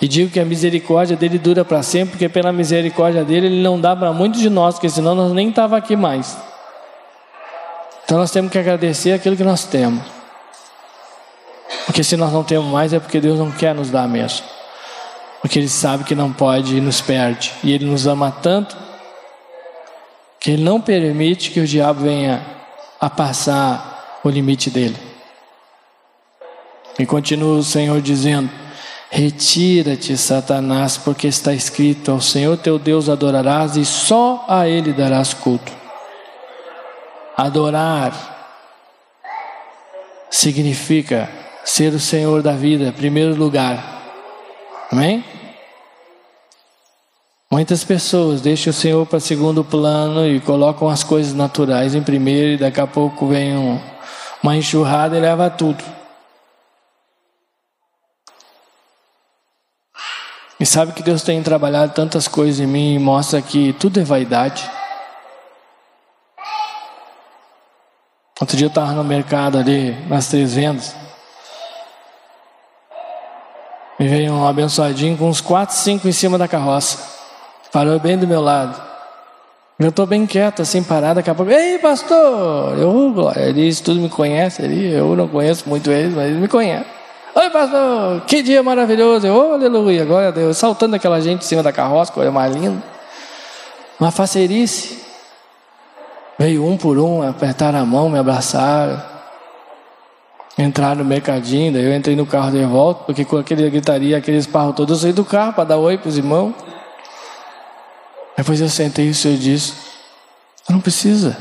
E 0.00 0.06
digo 0.06 0.30
que 0.30 0.38
a 0.38 0.44
misericórdia 0.44 1.16
dele 1.16 1.38
dura 1.38 1.64
para 1.64 1.82
sempre, 1.82 2.10
porque 2.10 2.28
pela 2.28 2.52
misericórdia 2.52 3.24
dele 3.24 3.46
ele 3.46 3.62
não 3.62 3.80
dá 3.80 3.96
para 3.96 4.12
muitos 4.12 4.40
de 4.40 4.48
nós, 4.48 4.74
porque 4.76 4.88
senão 4.88 5.14
nós 5.14 5.32
nem 5.32 5.48
estava 5.48 5.76
aqui 5.76 5.96
mais. 5.96 6.36
Então 8.04 8.16
nós 8.18 8.30
temos 8.30 8.52
que 8.52 8.58
agradecer 8.58 9.10
aquilo 9.10 9.36
que 9.36 9.42
nós 9.42 9.64
temos. 9.64 10.15
Porque 11.86 12.02
se 12.02 12.16
nós 12.16 12.32
não 12.32 12.42
temos 12.42 12.66
mais 12.66 12.92
é 12.92 12.98
porque 12.98 13.20
Deus 13.20 13.38
não 13.38 13.50
quer 13.52 13.74
nos 13.74 13.90
dar 13.90 14.08
mesmo. 14.08 14.44
Porque 15.40 15.60
Ele 15.60 15.68
sabe 15.68 16.02
que 16.02 16.16
não 16.16 16.32
pode 16.32 16.76
e 16.76 16.80
nos 16.80 17.00
perde. 17.00 17.52
E 17.62 17.72
Ele 17.72 17.86
nos 17.86 18.08
ama 18.08 18.30
tanto 18.30 18.76
que 20.40 20.50
Ele 20.50 20.64
não 20.64 20.80
permite 20.80 21.52
que 21.52 21.60
o 21.60 21.66
diabo 21.66 22.00
venha 22.00 22.44
a 23.00 23.08
passar 23.08 24.18
o 24.24 24.28
limite 24.28 24.68
dele. 24.68 24.96
E 26.98 27.06
continua 27.06 27.58
o 27.58 27.62
Senhor 27.62 28.00
dizendo: 28.00 28.50
Retira-te, 29.08 30.16
Satanás, 30.16 30.96
porque 30.96 31.28
está 31.28 31.54
escrito: 31.54 32.10
Ao 32.10 32.20
Senhor 32.20 32.56
teu 32.56 32.78
Deus 32.78 33.08
adorarás 33.08 33.76
e 33.76 33.84
só 33.84 34.44
a 34.48 34.66
Ele 34.66 34.92
darás 34.92 35.32
culto. 35.32 35.72
Adorar 37.36 38.12
significa 40.30 41.45
ser 41.66 41.92
o 41.92 41.98
Senhor 41.98 42.42
da 42.42 42.52
vida, 42.52 42.92
primeiro 42.92 43.34
lugar. 43.34 44.00
Amém? 44.90 45.24
Muitas 47.50 47.82
pessoas 47.82 48.40
deixam 48.40 48.70
o 48.70 48.74
Senhor 48.74 49.04
para 49.04 49.18
segundo 49.18 49.64
plano 49.64 50.26
e 50.26 50.40
colocam 50.40 50.88
as 50.88 51.02
coisas 51.02 51.34
naturais 51.34 51.94
em 51.94 52.02
primeiro, 52.02 52.52
e 52.52 52.56
daqui 52.56 52.80
a 52.80 52.86
pouco 52.86 53.26
vem 53.26 53.56
um, 53.56 53.80
uma 54.42 54.56
enxurrada 54.56 55.16
e 55.16 55.20
leva 55.20 55.50
tudo. 55.50 55.82
E 60.58 60.64
sabe 60.64 60.92
que 60.92 61.02
Deus 61.02 61.22
tem 61.22 61.42
trabalhado 61.42 61.92
tantas 61.92 62.28
coisas 62.28 62.60
em 62.60 62.66
mim 62.66 62.94
e 62.94 62.98
mostra 62.98 63.42
que 63.42 63.72
tudo 63.72 64.00
é 64.00 64.04
vaidade. 64.04 64.70
Outro 68.40 68.56
dia 68.56 68.66
eu 68.66 68.68
estava 68.68 68.92
no 68.92 69.02
mercado 69.02 69.58
ali, 69.58 69.92
nas 70.08 70.28
três 70.28 70.54
vendas. 70.54 71.05
Me 73.98 74.08
veio 74.08 74.32
um 74.32 74.46
abençoadinho 74.46 75.16
com 75.16 75.28
uns 75.28 75.40
quatro, 75.40 75.74
cinco 75.74 76.06
em 76.06 76.12
cima 76.12 76.36
da 76.36 76.46
carroça. 76.46 76.98
Parou 77.72 77.98
bem 77.98 78.18
do 78.18 78.26
meu 78.26 78.42
lado. 78.42 78.80
Eu 79.78 79.88
estou 79.88 80.06
bem 80.06 80.26
quieto, 80.26 80.62
assim, 80.62 80.82
parado, 80.82 81.16
daqui 81.16 81.30
a 81.30 81.34
pouco. 81.34 81.52
Ei, 81.52 81.78
pastor! 81.78 82.78
Eu, 82.78 83.12
glória, 83.12 83.42
eles 83.42 83.80
tudo 83.80 84.00
me 84.00 84.08
conhece 84.08 84.62
ali. 84.62 84.90
Eu 84.90 85.14
não 85.16 85.28
conheço 85.28 85.68
muito 85.68 85.90
eles, 85.90 86.14
mas 86.14 86.26
eles 86.28 86.40
me 86.40 86.48
conhecem. 86.48 86.86
Oi, 87.34 87.50
pastor! 87.50 88.22
Que 88.26 88.42
dia 88.42 88.62
maravilhoso! 88.62 89.26
Eu, 89.26 89.34
oh, 89.34 89.52
aleluia! 89.54 90.04
Glória 90.04 90.28
a 90.28 90.30
Deus! 90.30 90.56
Saltando 90.56 90.96
aquela 90.96 91.20
gente 91.20 91.42
em 91.42 91.46
cima 91.46 91.62
da 91.62 91.72
carroça, 91.72 92.12
coisa 92.12 92.30
mais 92.30 92.54
linda. 92.54 92.82
Uma 94.00 94.10
facerice. 94.10 95.04
Veio 96.38 96.66
um 96.66 96.76
por 96.76 96.98
um, 96.98 97.26
apertaram 97.26 97.78
a 97.78 97.84
mão, 97.84 98.10
me 98.10 98.18
abraçaram. 98.18 99.15
Entraram 100.58 100.96
no 100.96 101.04
mercadinho, 101.04 101.72
daí 101.72 101.84
eu 101.84 101.94
entrei 101.94 102.16
no 102.16 102.24
carro 102.24 102.50
de 102.50 102.64
volta, 102.64 103.04
porque 103.04 103.24
com 103.24 103.36
aquele 103.36 103.68
gritaria, 103.68 104.16
aquele 104.16 104.38
esparro 104.38 104.72
todo, 104.72 104.94
eu 104.94 104.96
saí 104.96 105.12
do 105.12 105.24
carro 105.24 105.52
para 105.52 105.64
dar 105.64 105.76
oi 105.76 105.98
para 105.98 106.08
os 106.08 106.16
irmãos. 106.16 106.54
Depois 108.36 108.60
eu 108.60 108.68
sentei 108.68 109.06
e 109.08 109.10
o 109.10 109.14
Senhor 109.14 109.36
disse: 109.36 109.74
Não 110.68 110.80
precisa 110.80 111.36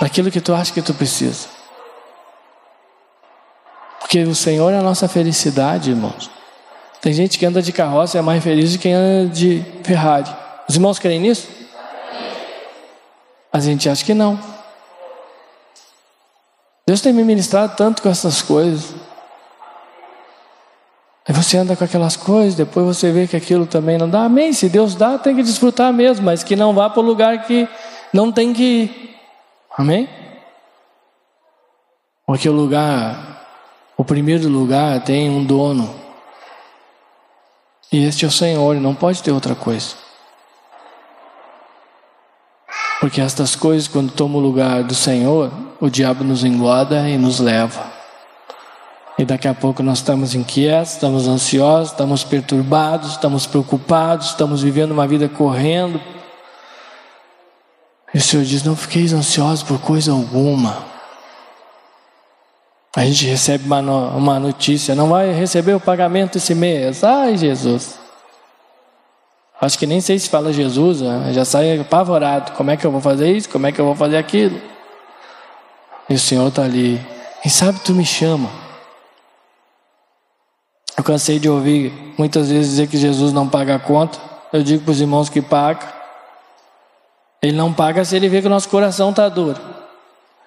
daquilo 0.00 0.30
que 0.30 0.40
tu 0.40 0.54
acha 0.54 0.72
que 0.72 0.82
tu 0.82 0.94
precisa. 0.94 1.48
Porque 4.00 4.22
o 4.22 4.34
Senhor 4.34 4.72
é 4.72 4.78
a 4.78 4.82
nossa 4.82 5.08
felicidade, 5.08 5.90
irmãos. 5.90 6.30
Tem 7.00 7.12
gente 7.12 7.38
que 7.38 7.44
anda 7.44 7.60
de 7.60 7.72
carroça 7.72 8.16
e 8.16 8.20
é 8.20 8.22
mais 8.22 8.42
feliz 8.42 8.72
do 8.72 8.78
que 8.78 8.84
quem 8.84 8.94
anda 8.94 9.30
de 9.30 9.64
Ferrari. 9.82 10.30
Os 10.68 10.76
irmãos 10.76 10.98
creem 10.98 11.20
nisso? 11.20 11.48
A 13.52 13.58
gente 13.60 13.88
acha 13.88 14.04
que 14.04 14.14
não. 14.14 14.53
Deus 16.86 17.00
tem 17.00 17.12
me 17.12 17.24
ministrado 17.24 17.74
tanto 17.76 18.02
com 18.02 18.08
essas 18.08 18.42
coisas. 18.42 18.94
Aí 21.26 21.34
você 21.34 21.56
anda 21.56 21.74
com 21.74 21.84
aquelas 21.84 22.16
coisas, 22.16 22.54
depois 22.54 22.84
você 22.84 23.10
vê 23.10 23.26
que 23.26 23.34
aquilo 23.34 23.66
também 23.66 23.96
não 23.96 24.08
dá. 24.08 24.24
Amém. 24.24 24.52
Se 24.52 24.68
Deus 24.68 24.94
dá, 24.94 25.18
tem 25.18 25.34
que 25.34 25.42
desfrutar 25.42 25.90
mesmo, 25.92 26.24
mas 26.24 26.44
que 26.44 26.54
não 26.54 26.74
vá 26.74 26.90
para 26.90 27.00
o 27.00 27.04
lugar 27.04 27.46
que 27.46 27.66
não 28.12 28.30
tem 28.30 28.52
que 28.52 28.62
ir. 28.62 29.16
Amém? 29.76 30.08
Porque 32.26 32.48
o 32.48 32.52
lugar, 32.52 33.46
o 33.96 34.04
primeiro 34.04 34.48
lugar 34.48 35.02
tem 35.02 35.30
um 35.30 35.42
dono. 35.42 35.94
E 37.90 38.04
este 38.04 38.26
é 38.26 38.28
o 38.28 38.30
Senhor, 38.30 38.74
não 38.76 38.94
pode 38.94 39.22
ter 39.22 39.32
outra 39.32 39.54
coisa. 39.54 40.03
Porque 43.04 43.20
estas 43.20 43.54
coisas, 43.54 43.86
quando 43.86 44.10
tomam 44.10 44.38
o 44.38 44.40
lugar 44.40 44.82
do 44.82 44.94
Senhor, 44.94 45.52
o 45.78 45.90
diabo 45.90 46.24
nos 46.24 46.42
engorda 46.42 47.06
e 47.06 47.18
nos 47.18 47.38
leva. 47.38 47.84
E 49.18 49.26
daqui 49.26 49.46
a 49.46 49.52
pouco 49.52 49.82
nós 49.82 49.98
estamos 49.98 50.34
inquietos, 50.34 50.92
estamos 50.92 51.28
ansiosos, 51.28 51.90
estamos 51.90 52.24
perturbados, 52.24 53.10
estamos 53.10 53.44
preocupados, 53.44 54.28
estamos 54.28 54.62
vivendo 54.62 54.92
uma 54.92 55.06
vida 55.06 55.28
correndo. 55.28 56.00
E 58.14 58.16
o 58.16 58.22
Senhor 58.22 58.42
diz: 58.42 58.64
Não 58.64 58.74
fiqueis 58.74 59.12
ansiosos 59.12 59.62
por 59.62 59.78
coisa 59.82 60.10
alguma. 60.10 60.74
A 62.96 63.04
gente 63.04 63.26
recebe 63.26 63.66
uma, 63.66 63.80
uma 64.12 64.40
notícia: 64.40 64.94
Não 64.94 65.10
vai 65.10 65.30
receber 65.30 65.74
o 65.74 65.80
pagamento 65.80 66.38
esse 66.38 66.54
mês. 66.54 67.04
Ai, 67.04 67.36
Jesus. 67.36 68.02
Acho 69.64 69.78
que 69.78 69.86
nem 69.86 70.00
sei 70.00 70.18
se 70.18 70.28
fala 70.28 70.52
Jesus, 70.52 71.00
né? 71.00 71.32
já 71.32 71.44
sai 71.44 71.78
apavorado. 71.78 72.52
Como 72.52 72.70
é 72.70 72.76
que 72.76 72.86
eu 72.86 72.90
vou 72.90 73.00
fazer 73.00 73.34
isso? 73.34 73.48
Como 73.48 73.66
é 73.66 73.72
que 73.72 73.80
eu 73.80 73.84
vou 73.84 73.94
fazer 73.94 74.18
aquilo? 74.18 74.60
E 76.08 76.14
o 76.14 76.18
Senhor 76.18 76.48
está 76.48 76.64
ali. 76.64 77.00
Quem 77.42 77.50
sabe 77.50 77.80
tu 77.80 77.94
me 77.94 78.04
chama. 78.04 78.50
Eu 80.96 81.02
cansei 81.02 81.38
de 81.38 81.48
ouvir 81.48 81.92
muitas 82.18 82.50
vezes 82.50 82.70
dizer 82.70 82.88
que 82.88 82.96
Jesus 82.96 83.32
não 83.32 83.48
paga 83.48 83.76
a 83.76 83.78
conta. 83.78 84.18
Eu 84.52 84.62
digo 84.62 84.84
para 84.84 84.92
os 84.92 85.00
irmãos 85.00 85.28
que 85.28 85.40
paga. 85.40 85.92
Ele 87.42 87.56
não 87.56 87.72
paga 87.72 88.04
se 88.04 88.14
ele 88.14 88.28
vê 88.28 88.40
que 88.40 88.46
o 88.46 88.50
nosso 88.50 88.68
coração 88.68 89.10
está 89.10 89.28
duro. 89.28 89.60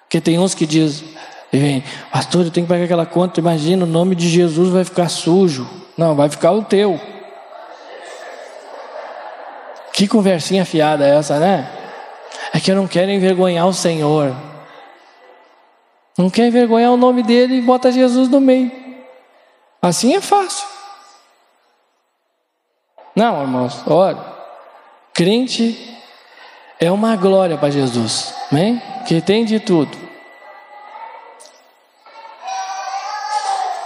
Porque 0.02 0.20
tem 0.20 0.38
uns 0.38 0.54
que 0.54 0.64
dizem, 0.64 1.08
vem, 1.52 1.84
pastor, 2.10 2.46
eu 2.46 2.50
tenho 2.50 2.66
que 2.66 2.72
pagar 2.72 2.84
aquela 2.84 3.04
conta. 3.04 3.40
Imagina, 3.40 3.84
o 3.84 3.88
nome 3.88 4.14
de 4.14 4.28
Jesus 4.28 4.70
vai 4.70 4.84
ficar 4.84 5.08
sujo. 5.08 5.68
Não, 5.96 6.14
vai 6.14 6.28
ficar 6.28 6.52
o 6.52 6.62
teu. 6.62 6.98
Que 9.98 10.06
conversinha 10.06 10.64
fiada 10.64 11.04
é 11.04 11.16
essa, 11.16 11.40
né? 11.40 11.68
É 12.54 12.60
que 12.60 12.70
eu 12.70 12.76
não 12.76 12.86
quero 12.86 13.10
envergonhar 13.10 13.66
o 13.66 13.74
Senhor. 13.74 14.32
Não 16.16 16.30
quer 16.30 16.46
envergonhar 16.46 16.92
o 16.92 16.96
nome 16.96 17.20
dele 17.20 17.56
e 17.56 17.60
bota 17.60 17.90
Jesus 17.90 18.28
no 18.28 18.40
meio. 18.40 18.70
Assim 19.82 20.14
é 20.14 20.20
fácil. 20.20 20.64
Não, 23.16 23.42
irmãos, 23.42 23.82
olha, 23.88 24.24
crente 25.12 25.98
é 26.78 26.92
uma 26.92 27.16
glória 27.16 27.58
para 27.58 27.70
Jesus, 27.70 28.32
amém? 28.52 28.80
Que 29.04 29.20
tem 29.20 29.44
de 29.44 29.58
tudo. 29.58 29.98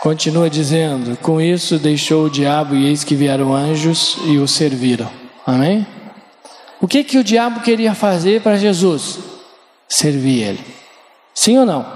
Continua 0.03 0.51
dizendo: 0.51 1.17
Com 1.23 1.41
isso 1.41 1.79
deixou 1.79 2.27
o 2.27 2.31
diabo 2.31 2.75
e 2.75 2.89
eis 2.89 3.03
que 3.03 3.15
vieram 3.15 3.55
anjos 3.55 4.19
e 4.27 4.37
o 4.37 4.47
serviram. 4.47 5.11
Amém? 5.47 5.87
O 6.83 6.89
que 6.89 7.05
que 7.05 7.17
o 7.17 7.23
diabo 7.23 7.61
queria 7.61 7.95
fazer 7.95 8.43
para 8.43 8.57
Jesus? 8.57 9.21
Servir 9.89 10.43
ele. 10.43 10.67
Sim 11.33 11.57
ou 11.61 11.65
não? 11.65 11.87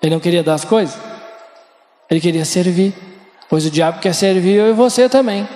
Ele 0.00 0.14
não 0.14 0.20
queria 0.20 0.44
dar 0.44 0.54
as 0.54 0.64
coisas? 0.64 0.96
Ele 2.08 2.20
queria 2.20 2.44
servir. 2.44 2.94
Pois 3.48 3.66
o 3.66 3.70
diabo 3.70 3.98
quer 3.98 4.14
servir 4.14 4.54
eu 4.54 4.70
e 4.70 4.72
você 4.72 5.08
também. 5.08 5.46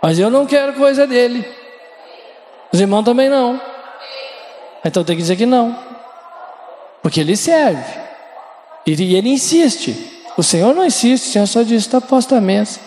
Mas 0.00 0.20
eu 0.20 0.30
não 0.30 0.46
quero 0.46 0.72
coisa 0.74 1.04
dele. 1.04 1.44
Os 2.72 2.80
irmãos 2.80 3.02
também 3.02 3.28
não. 3.28 3.60
Então 4.84 5.02
tem 5.02 5.16
que 5.16 5.22
dizer 5.22 5.34
que 5.34 5.46
não. 5.46 5.76
Porque 7.02 7.20
ele 7.20 7.36
serve. 7.36 8.00
E 8.86 8.92
ele 8.92 9.30
insiste. 9.30 10.22
O 10.36 10.44
Senhor 10.44 10.72
não 10.76 10.86
insiste, 10.86 11.26
o 11.26 11.32
Senhor 11.32 11.46
só 11.48 11.62
diz: 11.62 11.82
está 11.82 12.00
posta 12.00 12.36
a 12.36 12.40
mesa. 12.40 12.78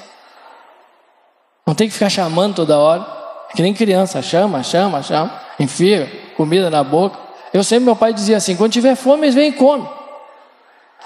Não 1.67 1.75
tem 1.75 1.89
que 1.89 1.93
ficar 1.93 2.09
chamando 2.09 2.55
toda 2.55 2.79
hora. 2.79 3.22
Que 3.55 3.61
nem 3.61 3.73
criança, 3.73 4.21
chama, 4.21 4.63
chama, 4.63 5.01
chama. 5.03 5.39
Enfia 5.59 6.09
comida 6.35 6.69
na 6.69 6.83
boca. 6.83 7.17
Eu 7.53 7.63
sempre, 7.63 7.85
meu 7.85 7.95
pai 7.95 8.13
dizia 8.13 8.37
assim: 8.37 8.55
quando 8.55 8.71
tiver 8.71 8.95
fome, 8.95 9.23
eles 9.23 9.35
vêm 9.35 9.49
e 9.49 9.53
comem. 9.53 9.87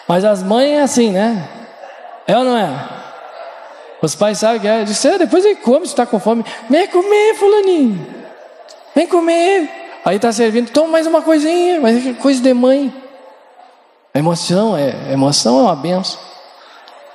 Mas 0.08 0.24
as 0.24 0.42
mães 0.42 0.70
é 0.70 0.82
assim, 0.82 1.12
né? 1.12 1.48
É 2.26 2.38
ou 2.38 2.44
não 2.44 2.58
é? 2.58 2.72
Os 4.02 4.16
pais 4.16 4.38
sabem 4.38 4.62
que 4.62 4.68
é. 4.68 4.84
Diz, 4.84 5.04
é, 5.04 5.18
depois 5.18 5.44
ele 5.44 5.56
come 5.56 5.86
se 5.86 5.94
está 5.94 6.06
com 6.06 6.20
fome. 6.20 6.46
Vem 6.70 6.88
comer, 6.88 7.36
fulaninho. 7.36 8.08
Vem 8.96 9.08
comer. 9.08 9.70
Aí 10.06 10.16
está 10.16 10.32
servindo, 10.32 10.70
toma 10.72 10.88
mais 10.88 11.06
uma 11.06 11.22
coisinha, 11.22 11.82
mas 11.82 12.06
é 12.08 12.14
coisa 12.14 12.42
de 12.42 12.54
mãe. 12.54 12.94
emoção 14.16 14.78
é, 14.78 15.12
emoção 15.12 15.60
é 15.60 15.64
uma 15.64 15.76
benção. 15.76 16.18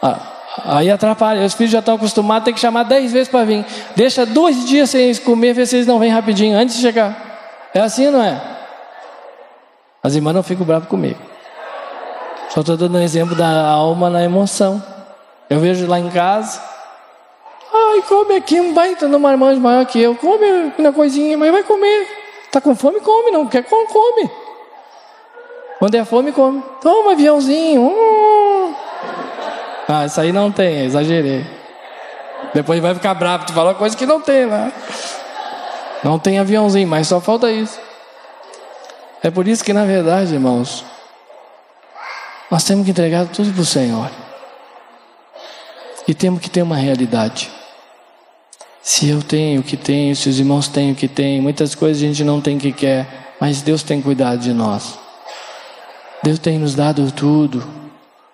Ah, 0.03 0.32
aí 0.64 0.90
atrapalha. 0.90 1.44
Os 1.44 1.55
filhos 1.55 1.72
já 1.72 1.78
estão 1.78 1.94
acostumados, 1.94 2.44
tem 2.44 2.55
que 2.55 2.61
chamar 2.61 2.84
dez 2.84 3.12
vezes 3.12 3.28
para 3.28 3.44
vir. 3.44 3.64
Deixa 3.96 4.26
dois 4.26 4.64
dias 4.66 4.90
sem 4.90 5.14
comer, 5.16 5.53
vê 5.53 5.66
se 5.66 5.76
eles 5.76 5.86
não 5.86 5.98
vêm 5.98 6.11
rapidinho, 6.11 6.57
antes 6.57 6.76
de 6.76 6.82
chegar. 6.82 7.70
É 7.74 7.80
assim, 7.80 8.11
não 8.11 8.22
é? 8.22 8.40
As 10.03 10.14
irmãs 10.14 10.34
não 10.34 10.42
ficam 10.42 10.66
bravas 10.66 10.88
comigo. 10.88 11.18
Só 12.50 12.61
estou 12.61 12.76
dando 12.76 12.98
um 12.98 13.00
exemplo 13.00 13.34
da 13.34 13.66
alma 13.66 14.11
na 14.11 14.22
emoção. 14.22 14.82
Eu 15.48 15.61
vejo 15.61 15.86
lá 15.86 15.98
em 15.98 16.11
casa. 16.11 16.61
Ai, 17.72 18.03
come 18.07 18.36
aqui 18.36 18.61
um 18.61 18.74
baita 18.74 19.09
no 19.09 19.18
marmanjo 19.18 19.61
maior 19.61 19.86
que 19.86 20.00
eu. 20.00 20.14
Come 20.16 20.72
uma 20.76 20.92
coisinha, 20.92 21.38
mas 21.38 21.50
vai 21.50 21.62
comer. 21.62 22.07
Tá 22.50 22.61
com 22.61 22.74
fome, 22.74 23.00
come. 23.00 23.30
Não 23.30 23.46
quer, 23.46 23.62
come. 23.64 24.30
Quando 25.78 25.94
é 25.94 26.05
fome, 26.05 26.32
come. 26.32 26.62
Toma, 26.82 27.12
aviãozinho. 27.12 27.80
Hum. 27.80 28.74
Ah, 29.89 30.07
isso 30.07 30.20
aí 30.20 30.33
não 30.33 30.51
tem, 30.51 30.85
exagerei. 30.85 31.45
Depois 32.55 32.80
vai 32.80 32.95
ficar 32.95 33.14
bravo, 33.14 33.47
tu 33.47 33.53
falou 33.53 33.74
coisa 33.74 33.97
que 33.97 34.07
não 34.07 34.20
tem 34.20 34.47
lá. 34.47 34.72
Não 36.03 36.18
tem 36.18 36.39
aviãozinho, 36.39 36.89
mas 36.89 37.09
só 37.09 37.20
falta 37.20 37.51
isso. 37.51 37.78
É 39.22 39.30
por 39.30 39.47
isso 39.47 39.64
que, 39.64 39.72
na 39.72 39.85
verdade, 39.85 40.35
irmãos, 40.35 40.85
nós 42.51 42.64
temos 42.64 42.85
que 42.85 42.91
entregar 42.91 43.26
tudo 43.26 43.53
para 43.53 43.62
o 43.62 43.66
Senhor. 43.66 44.11
E 46.07 46.12
temos 46.12 46.41
que 46.41 46.51
ter 46.51 46.62
uma 46.62 46.76
realidade. 46.76 47.51
Se 48.83 49.09
eu 49.09 49.22
tenho 49.22 49.61
o 49.61 49.64
que 49.64 49.76
tenho, 49.76 50.14
se 50.16 50.28
os 50.28 50.41
irmãos 50.41 50.66
têm 50.66 50.91
o 50.91 50.95
que 50.95 51.07
têm, 51.07 51.41
muitas 51.41 51.76
coisas 51.76 52.03
a 52.03 52.07
gente 52.07 52.24
não 52.24 52.41
tem 52.41 52.57
o 52.57 52.61
que 52.61 52.72
quer, 52.72 53.07
mas 53.41 53.62
Deus 53.62 53.85
tem 53.85 54.03
cuidado 54.03 54.41
de 54.41 54.53
nós. 54.53 54.99
Deus 56.22 56.41
tem 56.41 56.59
nos 56.59 56.74
dado 56.74 57.11
tudo. 57.12 57.82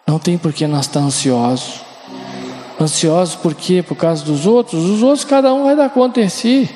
Não 0.09 0.19
tem 0.19 0.39
por 0.39 0.55
que 0.55 0.67
nós 0.67 0.87
estar 0.87 1.01
ansiosos. 1.01 1.83
Ansiosos 2.81 3.35
por 3.35 3.55
quê? 3.55 3.83
Por 3.83 3.95
causa 3.95 4.25
dos 4.25 4.47
outros? 4.47 4.83
Os 4.83 5.03
outros 5.03 5.23
cada 5.23 5.53
um 5.53 5.65
vai 5.65 5.77
dar 5.77 5.91
conta 5.91 6.19
em 6.23 6.31
si. 6.31 6.67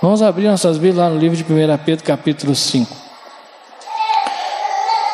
Vamos 0.00 0.22
abrir 0.22 0.48
nossas 0.48 0.78
Bíblias 0.78 0.96
lá 0.96 1.10
no 1.10 1.18
livro 1.18 1.36
de 1.36 1.44
1 1.44 1.46
Pedro, 1.84 2.02
capítulo 2.02 2.54
5. 2.54 2.90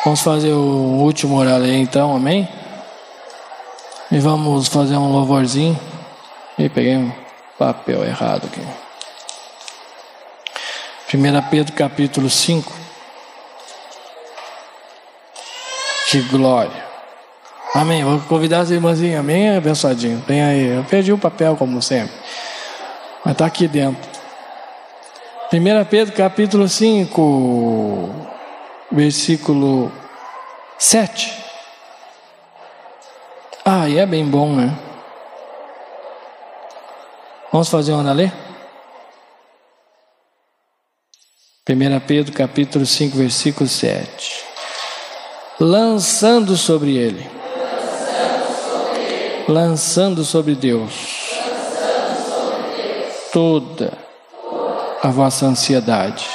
Vamos 0.05 0.21
fazer 0.21 0.53
o 0.53 1.01
último 1.03 1.35
orar 1.37 1.61
aí 1.61 1.75
então, 1.75 2.15
amém? 2.15 2.47
E 4.09 4.17
vamos 4.17 4.69
fazer 4.69 4.95
um 4.95 5.11
louvorzinho. 5.11 5.77
E 6.57 6.69
peguei 6.69 6.95
um 6.95 7.11
papel 7.57 8.05
errado 8.05 8.47
aqui. 8.47 8.61
1 11.17 11.49
Pedro 11.49 11.73
capítulo 11.73 12.29
5. 12.29 12.71
Que 16.09 16.21
glória. 16.21 16.88
Amém. 17.73 18.03
Vou 18.03 18.19
convidar 18.21 18.61
as 18.61 18.71
irmãzinhas, 18.71 19.19
amém, 19.19 19.55
abençoadinho. 19.55 20.23
Vem 20.27 20.41
aí. 20.41 20.67
Eu 20.77 20.83
perdi 20.83 21.13
o 21.13 21.17
papel, 21.17 21.55
como 21.55 21.81
sempre. 21.81 22.13
Mas 23.23 23.33
está 23.33 23.45
aqui 23.45 23.67
dentro. 23.67 24.09
1 25.53 25.85
Pedro 25.85 26.15
capítulo 26.15 26.67
5, 26.67 28.09
versículo 28.91 29.91
7. 30.77 31.43
Ah, 33.63 33.87
e 33.87 33.99
é 33.99 34.05
bem 34.05 34.25
bom, 34.25 34.55
né? 34.55 34.77
Vamos 37.51 37.69
fazer 37.69 37.93
uma 37.93 38.13
ler? 38.13 38.33
1 41.67 41.99
Pedro 42.07 42.33
capítulo 42.33 42.85
5, 42.85 43.15
versículo 43.15 43.69
7. 43.69 44.43
Lançando 45.59 46.57
sobre 46.57 46.95
ele. 46.95 47.38
Lançando 49.49 50.23
sobre 50.23 50.53
Deus. 50.53 50.93
Toda 53.33 53.91
a 55.01 55.07
vossa 55.07 55.47
ansiedade. 55.47 56.29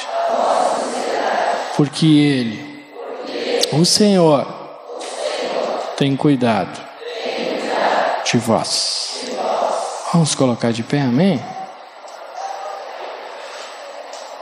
Porque 1.77 2.05
ele, 2.05 2.85
o 3.71 3.85
Senhor, 3.85 4.45
tem 5.95 6.13
cuidado 6.17 6.77
de 8.25 8.37
vós. 8.37 9.27
Vamos 10.11 10.35
colocar 10.35 10.73
de 10.73 10.83
pé, 10.83 10.99
amém? 10.99 11.41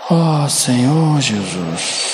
Oh, 0.09 0.49
Senhor 0.49 1.21
Jesus. 1.21 2.13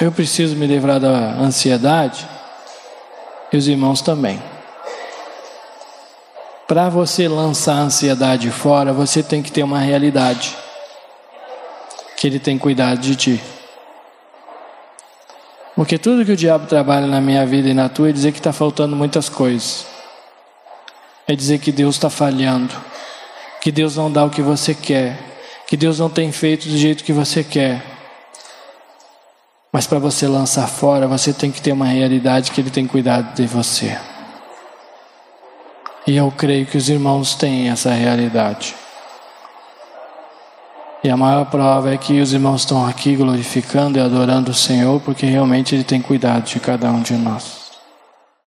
Eu 0.00 0.12
preciso 0.12 0.54
me 0.54 0.64
livrar 0.68 1.00
da 1.00 1.08
ansiedade 1.08 2.33
e 3.54 3.56
os 3.56 3.68
irmãos 3.68 4.02
também. 4.02 4.42
Para 6.66 6.88
você 6.88 7.28
lançar 7.28 7.74
a 7.74 7.82
ansiedade 7.82 8.50
fora, 8.50 8.92
você 8.92 9.22
tem 9.22 9.42
que 9.42 9.52
ter 9.52 9.62
uma 9.62 9.78
realidade 9.78 10.56
que 12.16 12.26
Ele 12.26 12.40
tem 12.40 12.58
cuidado 12.58 13.00
de 13.00 13.14
ti. 13.14 13.40
Porque 15.76 15.98
tudo 15.98 16.24
que 16.24 16.32
o 16.32 16.36
diabo 16.36 16.66
trabalha 16.66 17.06
na 17.06 17.20
minha 17.20 17.46
vida 17.46 17.68
e 17.68 17.74
na 17.74 17.88
tua 17.88 18.08
é 18.08 18.12
dizer 18.12 18.32
que 18.32 18.38
está 18.38 18.52
faltando 18.52 18.96
muitas 18.96 19.28
coisas. 19.28 19.86
É 21.26 21.34
dizer 21.36 21.58
que 21.58 21.70
Deus 21.70 21.94
está 21.96 22.10
falhando. 22.10 22.74
Que 23.60 23.70
Deus 23.70 23.96
não 23.96 24.10
dá 24.10 24.24
o 24.24 24.30
que 24.30 24.42
você 24.42 24.74
quer. 24.74 25.18
Que 25.66 25.76
Deus 25.76 25.98
não 25.98 26.08
tem 26.08 26.30
feito 26.32 26.68
do 26.68 26.76
jeito 26.76 27.04
que 27.04 27.12
você 27.12 27.42
quer. 27.42 27.93
Mas 29.74 29.88
para 29.88 29.98
você 29.98 30.28
lançar 30.28 30.68
fora, 30.68 31.08
você 31.08 31.32
tem 31.32 31.50
que 31.50 31.60
ter 31.60 31.72
uma 31.72 31.86
realidade 31.86 32.52
que 32.52 32.60
Ele 32.60 32.70
tem 32.70 32.86
cuidado 32.86 33.34
de 33.34 33.44
você. 33.44 33.98
E 36.06 36.16
eu 36.16 36.30
creio 36.30 36.64
que 36.64 36.78
os 36.78 36.88
irmãos 36.88 37.34
têm 37.34 37.68
essa 37.70 37.90
realidade. 37.90 38.76
E 41.02 41.10
a 41.10 41.16
maior 41.16 41.46
prova 41.46 41.92
é 41.92 41.96
que 41.96 42.20
os 42.20 42.32
irmãos 42.32 42.60
estão 42.60 42.86
aqui 42.86 43.16
glorificando 43.16 43.98
e 43.98 44.00
adorando 44.00 44.52
o 44.52 44.54
Senhor, 44.54 45.00
porque 45.00 45.26
realmente 45.26 45.74
Ele 45.74 45.82
tem 45.82 46.00
cuidado 46.00 46.44
de 46.44 46.60
cada 46.60 46.88
um 46.92 47.02
de 47.02 47.14
nós. 47.14 47.63